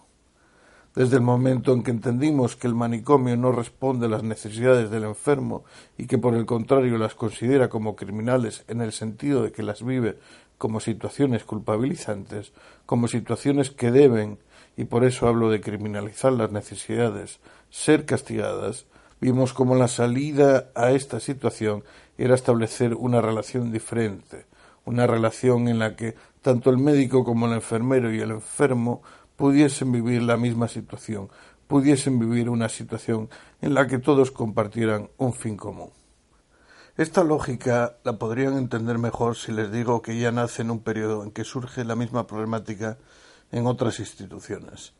Desde 0.95 1.17
el 1.17 1.23
momento 1.23 1.73
en 1.73 1.85
que 1.85 1.93
entendimos 1.93 2.57
que 2.57 2.67
el 2.67 2.75
manicomio 2.75 3.37
no 3.37 3.53
responde 3.53 4.07
a 4.07 4.09
las 4.09 4.25
necesidades 4.25 4.91
del 4.91 5.05
enfermo 5.05 5.65
y 5.97 6.07
que 6.07 6.19
por 6.19 6.35
el 6.35 6.47
contrario 6.47 6.99
las 6.99 7.15
considera 7.15 7.69
como 7.69 7.95
criminales 7.95 8.65
en 8.67 8.81
el 8.81 8.91
sentido 8.91 9.45
de 9.45 9.53
que 9.53 9.63
las 9.63 9.85
vive 9.85 10.19
como 10.59 10.81
situaciones 10.81 11.45
culpabilizantes, 11.45 12.53
como 12.87 13.07
situaciones 13.07 13.71
que 13.71 13.93
deben, 13.93 14.39
y 14.77 14.85
por 14.85 15.05
eso 15.05 15.29
hablo 15.29 15.49
de 15.49 15.61
criminalizar 15.61 16.33
las 16.33 16.51
necesidades, 16.51 17.39
ser 17.71 18.05
castigadas, 18.05 18.87
vimos 19.21 19.53
como 19.53 19.77
la 19.77 19.89
salida 19.89 20.71
a 20.75 20.91
esta 20.91 21.21
situación 21.21 21.85
era 22.19 22.35
establecer 22.35 22.95
una 22.95 23.21
relación 23.21 23.73
diferente, 23.73 24.45
una 24.85 25.07
relación 25.07 25.69
en 25.69 25.79
la 25.79 25.95
que 25.95 26.15
tanto 26.43 26.71
el 26.71 26.79
médico 26.79 27.25
como 27.25 27.47
el 27.47 27.53
enfermero 27.53 28.13
y 28.13 28.21
el 28.21 28.31
enfermo 28.31 29.03
pudiesen 29.41 29.91
vivir 29.91 30.21
la 30.23 30.37
misma 30.37 30.69
situación, 30.69 31.31
pudiesen 31.67 32.19
vivir 32.19 32.51
una 32.51 32.69
situación 32.69 33.31
en 33.63 33.73
la 33.73 33.87
que 33.87 33.99
todos 33.99 34.31
compartieran 34.31 35.09
un 35.17 35.33
fin 35.33 35.57
común. 35.57 35.89
Esta 36.99 37.25
lógica 37.25 37.97
la 38.05 38.19
podrían 38.19 38.59
entender 38.59 38.99
mejor 38.99 39.37
si 39.37 39.53
les 39.53 39.73
digo 39.73 40.03
que 40.03 40.21
ya 40.21 40.31
nace 40.31 40.61
en 40.61 40.71
un 40.71 40.81
periodo 40.81 41.25
en 41.25 41.31
que 41.31 41.45
surge 41.45 41.85
la 41.85 41.97
misma 41.97 42.27
problemática 42.27 42.99
en 43.51 43.67
otras 43.67 43.99
instituciones. 43.99 44.93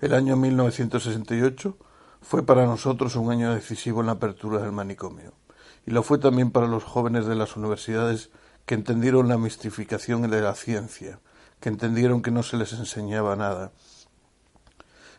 El 0.00 0.14
año 0.14 0.36
1968 0.36 1.78
fue 2.20 2.44
para 2.44 2.66
nosotros 2.66 3.14
un 3.14 3.30
año 3.30 3.54
decisivo 3.54 4.00
en 4.00 4.06
la 4.06 4.14
apertura 4.14 4.60
del 4.62 4.72
manicomio, 4.72 5.32
y 5.86 5.92
lo 5.92 6.02
fue 6.02 6.18
también 6.18 6.50
para 6.50 6.66
los 6.66 6.82
jóvenes 6.82 7.26
de 7.26 7.36
las 7.36 7.56
universidades 7.56 8.30
que 8.64 8.74
entendieron 8.74 9.28
la 9.28 9.38
mistificación 9.38 10.28
de 10.28 10.40
la 10.40 10.56
ciencia, 10.56 11.20
que 11.60 11.68
entendieron 11.68 12.22
que 12.22 12.30
no 12.30 12.42
se 12.42 12.56
les 12.56 12.72
enseñaba 12.72 13.36
nada, 13.36 13.72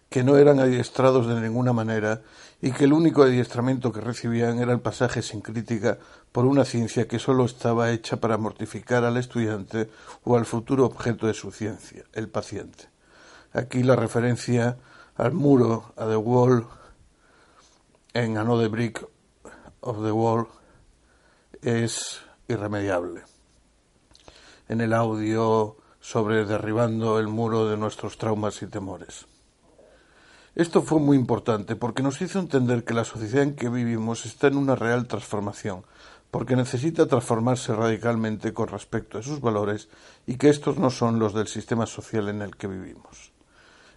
que 0.09 0.23
no 0.23 0.37
eran 0.37 0.59
adiestrados 0.59 1.27
de 1.27 1.41
ninguna 1.41 1.73
manera 1.73 2.21
y 2.61 2.71
que 2.71 2.85
el 2.85 2.93
único 2.93 3.23
adiestramiento 3.23 3.91
que 3.91 4.01
recibían 4.01 4.59
era 4.59 4.71
el 4.71 4.79
pasaje 4.79 5.21
sin 5.21 5.41
crítica 5.41 5.97
por 6.31 6.45
una 6.45 6.65
ciencia 6.65 7.07
que 7.07 7.19
sólo 7.19 7.45
estaba 7.45 7.91
hecha 7.91 8.17
para 8.17 8.37
mortificar 8.37 9.03
al 9.03 9.17
estudiante 9.17 9.89
o 10.23 10.37
al 10.37 10.45
futuro 10.45 10.85
objeto 10.85 11.27
de 11.27 11.33
su 11.33 11.51
ciencia, 11.51 12.03
el 12.13 12.29
paciente. 12.29 12.89
Aquí 13.53 13.83
la 13.83 13.95
referencia 13.95 14.77
al 15.15 15.33
muro, 15.33 15.93
a 15.97 16.07
The 16.07 16.15
Wall, 16.15 16.67
en 18.13 18.37
Another 18.37 18.69
Brick 18.69 19.05
of 19.81 20.03
the 20.03 20.11
Wall, 20.11 20.47
es 21.61 22.21
irremediable. 22.47 23.23
En 24.69 24.81
el 24.81 24.93
audio 24.93 25.77
sobre 26.07 26.45
derribando 26.45 27.19
el 27.19 27.27
muro 27.27 27.67
de 27.67 27.75
nuestros 27.75 28.17
traumas 28.17 28.61
y 28.61 28.67
temores. 28.67 29.25
Esto 30.55 30.81
fue 30.81 31.01
muy 31.01 31.17
importante 31.17 31.75
porque 31.75 32.01
nos 32.01 32.21
hizo 32.21 32.39
entender 32.39 32.85
que 32.85 32.93
la 32.93 33.03
sociedad 33.03 33.43
en 33.43 33.57
que 33.57 33.67
vivimos 33.67 34.25
está 34.25 34.47
en 34.47 34.55
una 34.55 34.77
real 34.77 35.05
transformación, 35.05 35.83
porque 36.31 36.55
necesita 36.55 37.07
transformarse 37.07 37.75
radicalmente 37.75 38.53
con 38.53 38.69
respecto 38.69 39.17
a 39.17 39.21
sus 39.21 39.41
valores 39.41 39.89
y 40.25 40.37
que 40.37 40.47
estos 40.47 40.77
no 40.77 40.91
son 40.91 41.19
los 41.19 41.33
del 41.33 41.47
sistema 41.49 41.85
social 41.85 42.29
en 42.29 42.41
el 42.41 42.55
que 42.55 42.67
vivimos. 42.67 43.33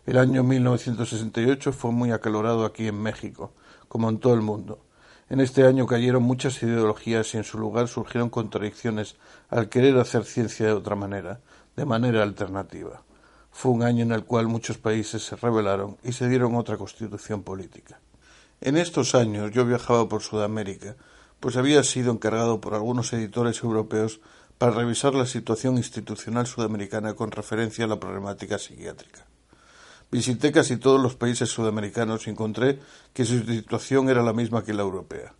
El 0.04 0.18
año 0.18 0.42
1968 0.42 1.72
fue 1.72 1.92
muy 1.92 2.10
acalorado 2.10 2.64
aquí 2.64 2.88
en 2.88 3.00
México, 3.00 3.52
como 3.86 4.08
en 4.08 4.18
todo 4.18 4.34
el 4.34 4.40
mundo. 4.40 4.80
En 5.30 5.38
este 5.38 5.64
año 5.64 5.86
cayeron 5.86 6.24
muchas 6.24 6.60
ideologías 6.60 7.34
y 7.34 7.36
en 7.36 7.44
su 7.44 7.56
lugar 7.56 7.86
surgieron 7.86 8.30
contradicciones 8.30 9.14
al 9.48 9.68
querer 9.68 9.96
hacer 9.98 10.24
ciencia 10.24 10.66
de 10.66 10.72
otra 10.72 10.96
manera, 10.96 11.38
de 11.76 11.84
manera 11.84 12.24
alternativa. 12.24 13.04
Fue 13.52 13.70
un 13.70 13.84
año 13.84 14.02
en 14.02 14.10
el 14.10 14.24
cual 14.24 14.48
muchos 14.48 14.78
países 14.78 15.24
se 15.24 15.36
rebelaron 15.36 15.98
y 16.02 16.12
se 16.12 16.28
dieron 16.28 16.56
otra 16.56 16.76
constitución 16.76 17.44
política. 17.44 18.00
En 18.60 18.76
estos 18.76 19.14
años 19.14 19.52
yo 19.52 19.64
viajaba 19.64 20.08
por 20.08 20.22
Sudamérica, 20.22 20.96
pues 21.38 21.56
había 21.56 21.84
sido 21.84 22.10
encargado 22.10 22.60
por 22.60 22.74
algunos 22.74 23.12
editores 23.12 23.62
europeos 23.62 24.20
para 24.58 24.72
revisar 24.72 25.14
la 25.14 25.26
situación 25.26 25.76
institucional 25.76 26.48
sudamericana 26.48 27.14
con 27.14 27.30
referencia 27.30 27.84
a 27.84 27.88
la 27.88 28.00
problemática 28.00 28.58
psiquiátrica. 28.58 29.29
Visité 30.12 30.50
casi 30.50 30.76
todos 30.76 31.00
los 31.00 31.14
países 31.14 31.50
sudamericanos 31.50 32.26
y 32.26 32.30
encontré 32.30 32.80
que 33.12 33.24
su 33.24 33.44
situación 33.44 34.08
era 34.08 34.24
la 34.24 34.32
misma 34.32 34.64
que 34.64 34.74
la 34.74 34.82
europea. 34.82 35.34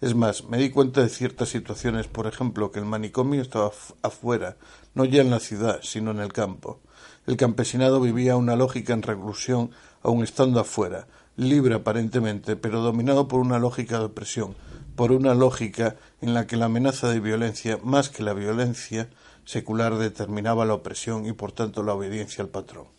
Es 0.00 0.16
más, 0.16 0.44
me 0.44 0.58
di 0.58 0.70
cuenta 0.70 1.00
de 1.00 1.08
ciertas 1.08 1.48
situaciones, 1.48 2.08
por 2.08 2.26
ejemplo, 2.26 2.72
que 2.72 2.80
el 2.80 2.84
manicomio 2.84 3.40
estaba 3.40 3.70
afuera, 4.02 4.56
no 4.94 5.04
ya 5.04 5.22
en 5.22 5.30
la 5.30 5.38
ciudad, 5.38 5.78
sino 5.82 6.10
en 6.10 6.18
el 6.18 6.32
campo. 6.32 6.80
El 7.26 7.36
campesinado 7.36 8.00
vivía 8.00 8.36
una 8.36 8.56
lógica 8.56 8.92
en 8.94 9.02
reclusión, 9.02 9.70
aun 10.02 10.24
estando 10.24 10.58
afuera, 10.58 11.06
libre 11.36 11.76
aparentemente, 11.76 12.56
pero 12.56 12.80
dominado 12.80 13.28
por 13.28 13.40
una 13.40 13.60
lógica 13.60 14.00
de 14.00 14.06
opresión, 14.06 14.56
por 14.96 15.12
una 15.12 15.34
lógica 15.34 15.96
en 16.20 16.34
la 16.34 16.48
que 16.48 16.56
la 16.56 16.66
amenaza 16.66 17.08
de 17.08 17.20
violencia, 17.20 17.78
más 17.82 18.08
que 18.08 18.24
la 18.24 18.34
violencia 18.34 19.08
secular, 19.44 19.96
determinaba 19.96 20.66
la 20.66 20.74
opresión 20.74 21.26
y 21.26 21.32
por 21.32 21.52
tanto 21.52 21.84
la 21.84 21.94
obediencia 21.94 22.42
al 22.42 22.50
patrón. 22.50 22.95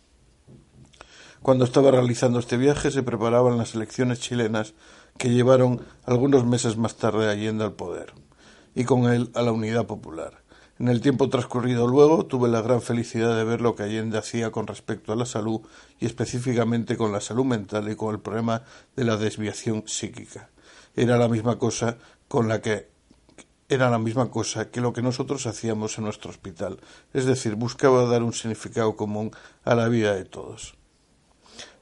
Cuando 1.42 1.64
estaba 1.64 1.92
realizando 1.92 2.40
este 2.40 2.56
viaje 2.56 2.90
se 2.90 3.02
preparaban 3.02 3.58
las 3.58 3.74
elecciones 3.74 4.18
chilenas 4.18 4.74
que 5.16 5.30
llevaron 5.30 5.80
algunos 6.04 6.44
meses 6.44 6.76
más 6.76 6.96
tarde 6.96 7.28
a 7.28 7.30
Allende 7.30 7.64
al 7.64 7.74
poder 7.74 8.12
y 8.74 8.84
con 8.84 9.04
él 9.12 9.30
a 9.34 9.42
la 9.42 9.52
unidad 9.52 9.86
popular. 9.86 10.42
En 10.80 10.88
el 10.88 11.00
tiempo 11.00 11.28
transcurrido 11.28 11.86
luego 11.86 12.26
tuve 12.26 12.48
la 12.48 12.60
gran 12.60 12.82
felicidad 12.82 13.36
de 13.36 13.44
ver 13.44 13.60
lo 13.60 13.74
que 13.74 13.84
Allende 13.84 14.18
hacía 14.18 14.50
con 14.50 14.66
respecto 14.66 15.12
a 15.12 15.16
la 15.16 15.26
salud 15.26 15.60
y 16.00 16.06
específicamente 16.06 16.96
con 16.96 17.12
la 17.12 17.20
salud 17.20 17.44
mental 17.44 17.90
y 17.90 17.96
con 17.96 18.14
el 18.14 18.20
problema 18.20 18.62
de 18.96 19.04
la 19.04 19.16
desviación 19.16 19.84
psíquica. 19.86 20.50
Era 20.94 21.18
la 21.18 21.28
misma 21.28 21.58
cosa 21.58 21.98
con 22.26 22.48
la 22.48 22.60
que 22.60 22.88
era 23.68 23.90
la 23.90 23.98
misma 23.98 24.30
cosa 24.30 24.70
que 24.70 24.80
lo 24.80 24.92
que 24.92 25.02
nosotros 25.02 25.46
hacíamos 25.46 25.98
en 25.98 26.04
nuestro 26.04 26.30
hospital, 26.30 26.80
es 27.12 27.26
decir, 27.26 27.54
buscaba 27.54 28.06
dar 28.06 28.22
un 28.22 28.32
significado 28.32 28.96
común 28.96 29.30
a 29.64 29.74
la 29.74 29.88
vida 29.88 30.14
de 30.14 30.24
todos. 30.24 30.77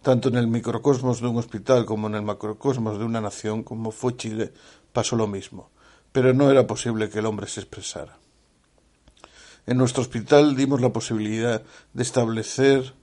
Tanto 0.07 0.29
en 0.29 0.37
el 0.37 0.47
microcosmos 0.47 1.21
de 1.21 1.27
un 1.27 1.37
hospital 1.37 1.85
como 1.85 2.07
en 2.07 2.14
el 2.14 2.23
macrocosmos 2.23 2.97
de 2.97 3.05
una 3.05 3.21
nación, 3.21 3.64
como 3.64 3.90
fue 3.90 4.16
Chile, 4.16 4.53
pasó 4.92 5.16
lo 5.16 5.27
mismo, 5.27 5.73
pero 6.12 6.33
no 6.33 6.49
era 6.49 6.64
posible 6.64 7.11
que 7.11 7.19
el 7.19 7.27
hombre 7.27 7.49
se 7.49 7.59
expresara. 7.59 8.16
En 9.66 9.79
nuestro 9.79 10.03
hospital 10.03 10.55
dimos 10.55 10.81
la 10.81 10.92
posibilidad 10.92 11.61
de 11.92 12.03
establecer, 12.05 12.95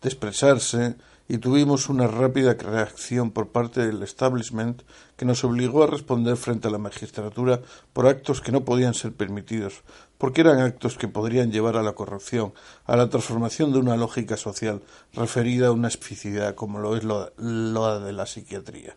de 0.00 0.08
expresarse, 0.08 0.96
y 1.30 1.38
tuvimos 1.38 1.90
una 1.90 2.06
rápida 2.06 2.54
reacción 2.54 3.30
por 3.30 3.48
parte 3.48 3.86
del 3.86 4.02
establishment 4.02 4.80
que 5.16 5.26
nos 5.26 5.44
obligó 5.44 5.82
a 5.84 5.86
responder 5.86 6.38
frente 6.38 6.68
a 6.68 6.70
la 6.70 6.78
magistratura 6.78 7.60
por 7.92 8.06
actos 8.06 8.40
que 8.40 8.50
no 8.50 8.64
podían 8.64 8.94
ser 8.94 9.12
permitidos, 9.12 9.82
porque 10.16 10.40
eran 10.40 10.60
actos 10.60 10.96
que 10.96 11.06
podrían 11.06 11.52
llevar 11.52 11.76
a 11.76 11.82
la 11.82 11.92
corrupción, 11.92 12.54
a 12.86 12.96
la 12.96 13.10
transformación 13.10 13.72
de 13.72 13.78
una 13.78 13.96
lógica 13.96 14.38
social 14.38 14.80
referida 15.12 15.68
a 15.68 15.72
una 15.72 15.88
esficidad 15.88 16.54
como 16.54 16.78
lo 16.78 16.96
es 16.96 17.04
lo, 17.04 18.00
de 18.00 18.12
la 18.14 18.24
psiquiatría. 18.24 18.96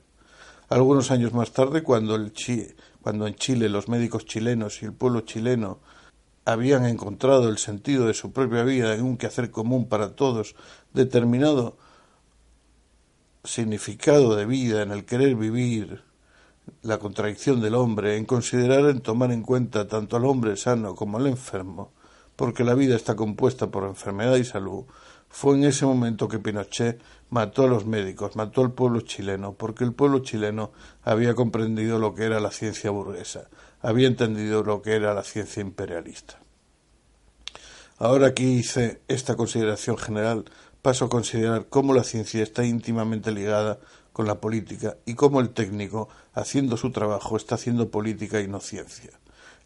Algunos 0.70 1.12
años 1.12 1.34
más 1.34 1.52
tarde, 1.52 1.84
cuando, 1.84 2.18
cuando 3.02 3.28
en 3.28 3.36
Chile 3.36 3.68
los 3.68 3.90
médicos 3.90 4.26
chilenos 4.26 4.82
y 4.82 4.86
el 4.86 4.94
pueblo 4.94 5.20
chileno 5.22 5.80
habían 6.46 6.86
encontrado 6.86 7.50
el 7.50 7.58
sentido 7.58 8.08
de 8.08 8.14
su 8.14 8.32
propia 8.32 8.64
vida 8.64 8.96
en 8.96 9.04
un 9.04 9.18
quehacer 9.18 9.52
común 9.52 9.90
para 9.90 10.16
todos, 10.16 10.56
determinado 10.94 11.76
significado 13.44 14.36
de 14.36 14.46
vida, 14.46 14.82
en 14.82 14.92
el 14.92 15.06
querer 15.06 15.36
vivir, 15.36 16.04
la 16.82 17.00
contradicción 17.00 17.62
del 17.62 17.76
hombre, 17.76 18.18
en 18.18 18.26
considerar 18.26 18.90
en 18.90 19.02
tomar 19.02 19.32
en 19.32 19.42
cuenta 19.42 19.88
tanto 19.88 20.18
al 20.18 20.26
hombre 20.26 20.56
sano 20.58 20.96
como 20.96 21.18
al 21.18 21.28
enfermo, 21.28 21.92
porque 22.36 22.64
la 22.64 22.74
vida 22.74 22.96
está 22.96 23.16
compuesta 23.16 23.72
por 23.72 23.84
enfermedad 23.84 24.36
y 24.36 24.44
salud, 24.44 24.86
fue 25.30 25.56
en 25.56 25.64
ese 25.64 25.86
momento 25.86 26.28
que 26.28 26.40
Pinochet 26.40 27.02
mató 27.30 27.64
a 27.64 27.68
los 27.68 27.86
médicos, 27.86 28.36
mató 28.36 28.62
al 28.62 28.74
pueblo 28.74 29.02
chileno, 29.02 29.54
porque 29.54 29.86
el 29.86 29.94
pueblo 29.94 30.20
chileno 30.20 30.72
había 31.04 31.34
comprendido 31.36 32.00
lo 32.00 32.14
que 32.14 32.26
era 32.26 32.42
la 32.42 32.52
ciencia 32.52 32.92
burguesa, 32.92 33.48
había 33.82 34.08
entendido 34.08 34.64
lo 34.64 34.82
que 34.82 34.94
era 34.94 35.14
la 35.14 35.24
ciencia 35.24 35.62
imperialista. 35.62 36.40
Ahora 37.98 38.34
que 38.34 38.44
hice 38.44 39.02
esta 39.08 39.36
consideración 39.36 39.98
general, 39.98 40.46
paso 40.82 41.06
a 41.06 41.10
considerar 41.10 41.68
cómo 41.70 41.94
la 41.94 42.04
ciencia 42.04 42.44
está 42.44 42.66
íntimamente 42.66 43.32
ligada 43.32 43.80
con 44.14 44.28
la 44.28 44.42
política 44.42 44.98
y 45.06 45.16
cómo 45.16 45.40
el 45.40 45.52
técnico, 45.52 46.10
haciendo 46.34 46.78
su 46.78 46.92
trabajo, 46.92 47.38
está 47.38 47.56
haciendo 47.56 47.90
política 47.92 48.42
y 48.42 48.48
no 48.48 48.60
ciencia. 48.60 49.12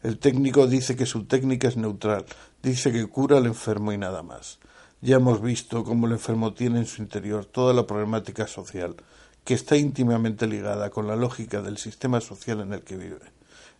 El 0.02 0.18
técnico 0.18 0.66
dice 0.66 0.94
que 0.94 1.06
su 1.06 1.24
técnica 1.24 1.68
es 1.68 1.76
neutral, 1.76 2.24
dice 2.62 2.92
que 2.92 3.06
cura 3.06 3.38
al 3.38 3.46
enfermo 3.46 3.92
y 3.92 3.98
nada 3.98 4.22
más. 4.22 4.58
Ya 5.00 5.16
hemos 5.16 5.42
visto 5.42 5.84
cómo 5.84 6.06
el 6.06 6.12
enfermo 6.12 6.54
tiene 6.54 6.78
en 6.78 6.86
su 6.86 7.02
interior 7.02 7.44
toda 7.46 7.74
la 7.74 7.86
problemática 7.86 8.46
social, 8.46 8.96
que 9.44 9.54
está 9.54 9.76
íntimamente 9.76 10.46
ligada 10.46 10.90
con 10.90 11.06
la 11.06 11.16
lógica 11.16 11.62
del 11.62 11.78
sistema 11.78 12.20
social 12.20 12.60
en 12.60 12.72
el 12.72 12.82
que 12.82 12.96
vive 12.96 13.36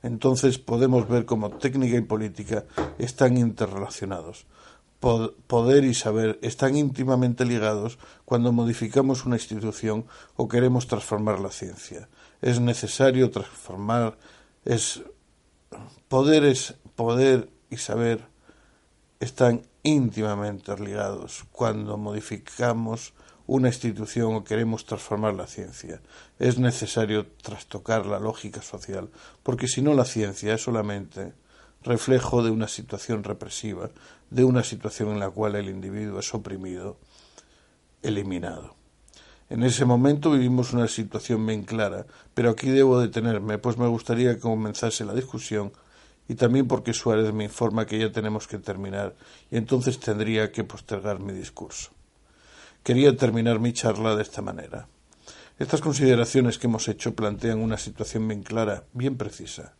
entonces 0.06 0.58
podemos 0.58 1.08
ver 1.08 1.24
cómo 1.24 1.50
técnica 1.50 1.96
y 1.96 2.02
política 2.02 2.64
están 2.98 3.36
interrelacionados. 3.36 4.46
Poder 5.00 5.84
y 5.84 5.94
saber 5.94 6.38
están 6.42 6.76
íntimamente 6.76 7.44
ligados 7.44 7.98
cuando 8.24 8.52
modificamos 8.52 9.26
una 9.26 9.36
institución 9.36 10.06
o 10.36 10.48
queremos 10.48 10.86
transformar 10.86 11.38
la 11.38 11.50
ciencia. 11.50 12.08
Es 12.40 12.60
necesario 12.60 13.30
transformar, 13.30 14.18
es 14.64 15.02
poder 16.08 16.44
es 16.44 16.74
poder 16.96 17.50
y 17.70 17.76
saber 17.76 18.26
están 19.20 19.62
íntimamente 19.82 20.76
ligados 20.78 21.44
cuando 21.52 21.96
modificamos 21.96 23.12
una 23.46 23.68
institución 23.68 24.34
o 24.34 24.44
queremos 24.44 24.84
transformar 24.84 25.34
la 25.34 25.46
ciencia. 25.46 26.00
Es 26.38 26.58
necesario 26.58 27.26
trastocar 27.42 28.06
la 28.06 28.18
lógica 28.18 28.60
social, 28.60 29.08
porque 29.42 29.68
si 29.68 29.82
no 29.82 29.94
la 29.94 30.04
ciencia 30.04 30.54
es 30.54 30.62
solamente 30.62 31.32
reflejo 31.86 32.42
de 32.42 32.50
una 32.50 32.68
situación 32.68 33.24
represiva, 33.24 33.90
de 34.30 34.44
una 34.44 34.62
situación 34.62 35.10
en 35.10 35.20
la 35.20 35.30
cual 35.30 35.54
el 35.54 35.70
individuo 35.70 36.18
es 36.18 36.34
oprimido, 36.34 36.98
eliminado. 38.02 38.74
En 39.48 39.62
ese 39.62 39.84
momento 39.84 40.32
vivimos 40.32 40.72
una 40.72 40.88
situación 40.88 41.46
bien 41.46 41.62
clara, 41.62 42.04
pero 42.34 42.50
aquí 42.50 42.68
debo 42.68 43.00
detenerme, 43.00 43.58
pues 43.58 43.78
me 43.78 43.86
gustaría 43.86 44.34
que 44.34 44.40
comenzase 44.40 45.04
la 45.04 45.14
discusión 45.14 45.72
y 46.28 46.34
también 46.34 46.66
porque 46.66 46.92
Suárez 46.92 47.32
me 47.32 47.44
informa 47.44 47.86
que 47.86 48.00
ya 48.00 48.10
tenemos 48.10 48.48
que 48.48 48.58
terminar 48.58 49.14
y 49.48 49.56
entonces 49.56 50.00
tendría 50.00 50.50
que 50.50 50.64
postergar 50.64 51.20
mi 51.20 51.32
discurso. 51.32 51.92
Quería 52.82 53.16
terminar 53.16 53.60
mi 53.60 53.72
charla 53.72 54.16
de 54.16 54.22
esta 54.22 54.42
manera. 54.42 54.88
Estas 55.58 55.80
consideraciones 55.80 56.58
que 56.58 56.66
hemos 56.66 56.88
hecho 56.88 57.14
plantean 57.14 57.60
una 57.60 57.78
situación 57.78 58.26
bien 58.26 58.42
clara, 58.42 58.84
bien 58.92 59.16
precisa. 59.16 59.74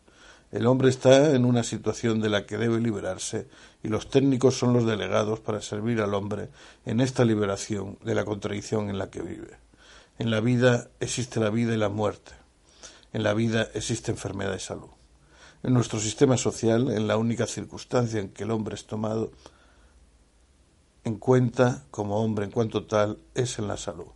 El 0.51 0.65
hombre 0.65 0.89
está 0.89 1.35
en 1.35 1.43
una 1.43 1.63
situación 1.63 2.21
de 2.21 2.29
la 2.29 2.45
que 2.45 2.57
debe 2.57 2.79
liberarse 2.79 3.49
y 3.83 3.89
los 3.89 4.09
técnicos 4.09 4.57
son 4.57 4.73
los 4.73 4.85
delegados 4.85 5.41
para 5.41 5.61
servir 5.61 5.99
al 6.01 6.13
hombre 6.13 6.49
en 6.85 7.01
esta 7.01 7.25
liberación 7.25 7.97
de 8.03 8.15
la 8.15 8.23
contradicción 8.23 8.89
en 8.89 8.97
la 8.97 9.09
que 9.09 9.21
vive. 9.21 9.57
En 10.19 10.31
la 10.31 10.39
vida 10.39 10.89
existe 11.01 11.41
la 11.41 11.49
vida 11.49 11.73
y 11.73 11.77
la 11.77 11.89
muerte. 11.89 12.31
En 13.11 13.23
la 13.23 13.33
vida 13.33 13.69
existe 13.73 14.11
enfermedad 14.11 14.55
y 14.55 14.59
salud. 14.59 14.89
En 15.63 15.73
nuestro 15.73 15.99
sistema 15.99 16.37
social, 16.37 16.91
en 16.91 17.07
la 17.07 17.17
única 17.17 17.45
circunstancia 17.45 18.21
en 18.21 18.29
que 18.29 18.43
el 18.43 18.51
hombre 18.51 18.75
es 18.75 18.85
tomado 18.85 19.31
en 21.03 21.17
cuenta 21.17 21.85
como 21.91 22.23
hombre 22.23 22.45
en 22.45 22.51
cuanto 22.51 22.85
tal 22.85 23.19
es 23.33 23.59
en 23.59 23.67
la 23.67 23.77
salud. 23.77 24.07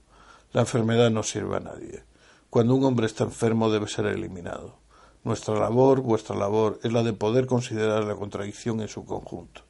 La 0.54 0.62
enfermedad 0.62 1.10
no 1.12 1.24
sirve 1.24 1.58
a 1.58 1.62
nadie. 1.62 2.04
Cuando 2.50 2.76
un 2.76 2.84
hombre 2.86 3.06
está 3.06 3.26
enfermo 3.26 3.70
debe 3.70 3.88
ser 3.88 4.06
eliminado. 4.06 4.81
Nuestra 5.24 5.56
labor, 5.56 6.02
vuestra 6.02 6.36
labor, 6.36 6.80
es 6.84 6.92
la 6.92 7.04
de 7.04 7.14
poder 7.14 7.46
considerar 7.46 8.04
la 8.06 8.16
contradicción 8.16 8.82
en 8.82 8.88
su 8.88 9.06
conjunto, 9.06 9.62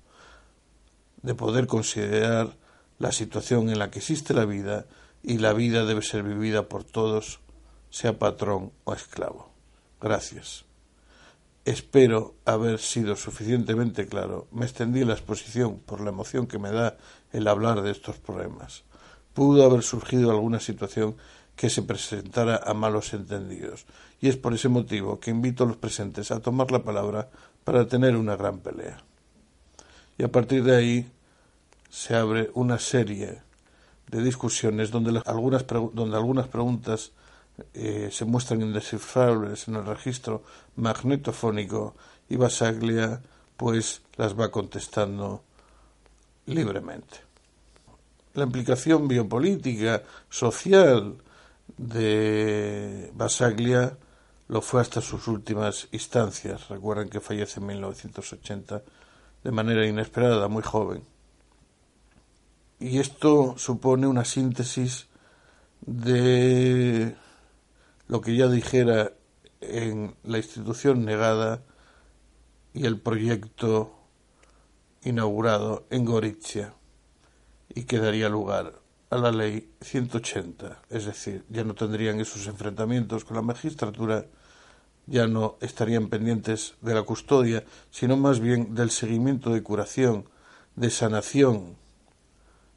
de 1.21 1.35
poder 1.35 1.67
considerar 1.67 2.55
la 2.99 3.11
situación 3.11 3.69
en 3.69 3.79
la 3.79 3.91
que 3.91 3.99
existe 3.99 4.33
la 4.33 4.45
vida 4.45 4.85
y 5.23 5.39
la 5.39 5.53
vida 5.53 5.85
debe 5.85 6.01
ser 6.01 6.23
vivida 6.23 6.69
por 6.69 6.83
todos, 6.83 7.39
sea 7.89 8.17
patrón 8.17 8.71
o 8.85 8.93
esclavo. 8.93 9.51
Gracias. 9.99 10.65
Espero 11.65 12.33
haber 12.45 12.79
sido 12.79 13.15
suficientemente 13.15 14.07
claro. 14.07 14.47
Me 14.51 14.65
extendí 14.65 15.03
la 15.03 15.13
exposición 15.13 15.79
por 15.79 16.01
la 16.01 16.09
emoción 16.09 16.47
que 16.47 16.57
me 16.57 16.71
da 16.71 16.97
el 17.33 17.47
hablar 17.47 17.81
de 17.81 17.91
estos 17.91 18.17
problemas. 18.17 18.83
Pudo 19.33 19.63
haber 19.63 19.83
surgido 19.83 20.31
alguna 20.31 20.59
situación 20.59 21.17
que 21.55 21.69
se 21.69 21.83
presentara 21.83 22.57
a 22.57 22.73
malos 22.73 23.13
entendidos. 23.13 23.85
Y 24.19 24.29
es 24.29 24.37
por 24.37 24.53
ese 24.53 24.69
motivo 24.69 25.19
que 25.19 25.31
invito 25.31 25.63
a 25.63 25.67
los 25.67 25.77
presentes 25.77 26.31
a 26.31 26.39
tomar 26.39 26.71
la 26.71 26.83
palabra 26.83 27.29
para 27.63 27.87
tener 27.87 28.15
una 28.15 28.35
gran 28.35 28.59
pelea. 28.59 28.97
Y 30.17 30.23
a 30.23 30.31
partir 30.31 30.63
de 30.63 30.75
ahí 30.75 31.11
se 31.89 32.15
abre 32.15 32.49
una 32.53 32.79
serie 32.79 33.41
de 34.07 34.23
discusiones 34.23 34.91
donde 34.91 35.21
algunas, 35.25 35.65
donde 35.67 36.17
algunas 36.17 36.47
preguntas 36.47 37.11
eh, 37.73 38.09
se 38.11 38.25
muestran 38.25 38.61
indescifrables 38.61 39.67
en 39.67 39.75
el 39.75 39.85
registro 39.85 40.43
magnetofónico 40.75 41.95
y 42.29 42.35
Basaglia 42.35 43.21
pues 43.57 44.01
las 44.17 44.39
va 44.39 44.49
contestando 44.49 45.43
libremente. 46.45 47.17
La 48.33 48.45
implicación 48.45 49.07
biopolítica, 49.07 50.03
social 50.29 51.17
de 51.77 53.11
Basaglia 53.13 53.97
lo 54.47 54.61
fue 54.61 54.81
hasta 54.81 55.01
sus 55.01 55.27
últimas 55.27 55.87
instancias. 55.91 56.67
Recuerden 56.69 57.09
que 57.09 57.21
fallece 57.21 57.59
en 57.59 57.67
1980 57.67 58.83
de 59.43 59.51
manera 59.51 59.87
inesperada, 59.87 60.47
muy 60.47 60.63
joven. 60.63 61.03
Y 62.79 62.99
esto 62.99 63.55
supone 63.57 64.07
una 64.07 64.25
síntesis 64.25 65.07
de 65.81 67.15
lo 68.07 68.21
que 68.21 68.35
ya 68.35 68.47
dijera 68.47 69.13
en 69.61 70.15
la 70.23 70.37
institución 70.37 71.05
negada 71.05 71.63
y 72.73 72.85
el 72.85 72.99
proyecto 72.99 73.95
inaugurado 75.03 75.85
en 75.89 76.05
Gorizia 76.05 76.73
y 77.69 77.83
que 77.83 77.99
daría 77.99 78.29
lugar 78.29 78.80
a 79.11 79.17
la 79.17 79.29
ley 79.29 79.69
180, 79.81 80.83
es 80.89 81.05
decir, 81.05 81.43
ya 81.49 81.65
no 81.65 81.75
tendrían 81.75 82.21
esos 82.21 82.47
enfrentamientos 82.47 83.25
con 83.25 83.35
la 83.35 83.41
magistratura, 83.41 84.25
ya 85.05 85.27
no 85.27 85.57
estarían 85.59 86.07
pendientes 86.07 86.75
de 86.79 86.93
la 86.93 87.03
custodia, 87.03 87.65
sino 87.91 88.15
más 88.15 88.39
bien 88.39 88.73
del 88.73 88.89
seguimiento 88.89 89.53
de 89.53 89.61
curación, 89.61 90.29
de 90.77 90.89
sanación, 90.89 91.75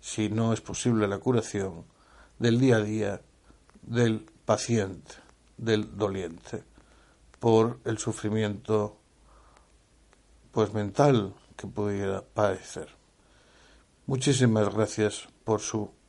si 0.01 0.29
no 0.29 0.53
es 0.53 0.61
posible 0.61 1.07
la 1.07 1.19
curación, 1.19 1.85
del 2.41 2.59
día 2.59 2.77
a 2.77 2.83
día 2.83 3.21
del 3.83 4.27
paciente, 4.45 5.15
del 5.57 5.97
doliente, 5.97 6.65
por 7.39 7.79
el 7.85 7.99
sufrimiento 7.99 8.99
pues 10.51 10.75
mental 10.75 11.33
que 11.57 11.69
pudiera 11.69 12.23
padecer. 12.23 12.89
Muchísimas 14.07 14.75
gracias 14.75 15.29
por 15.45 15.61
su 15.61 15.93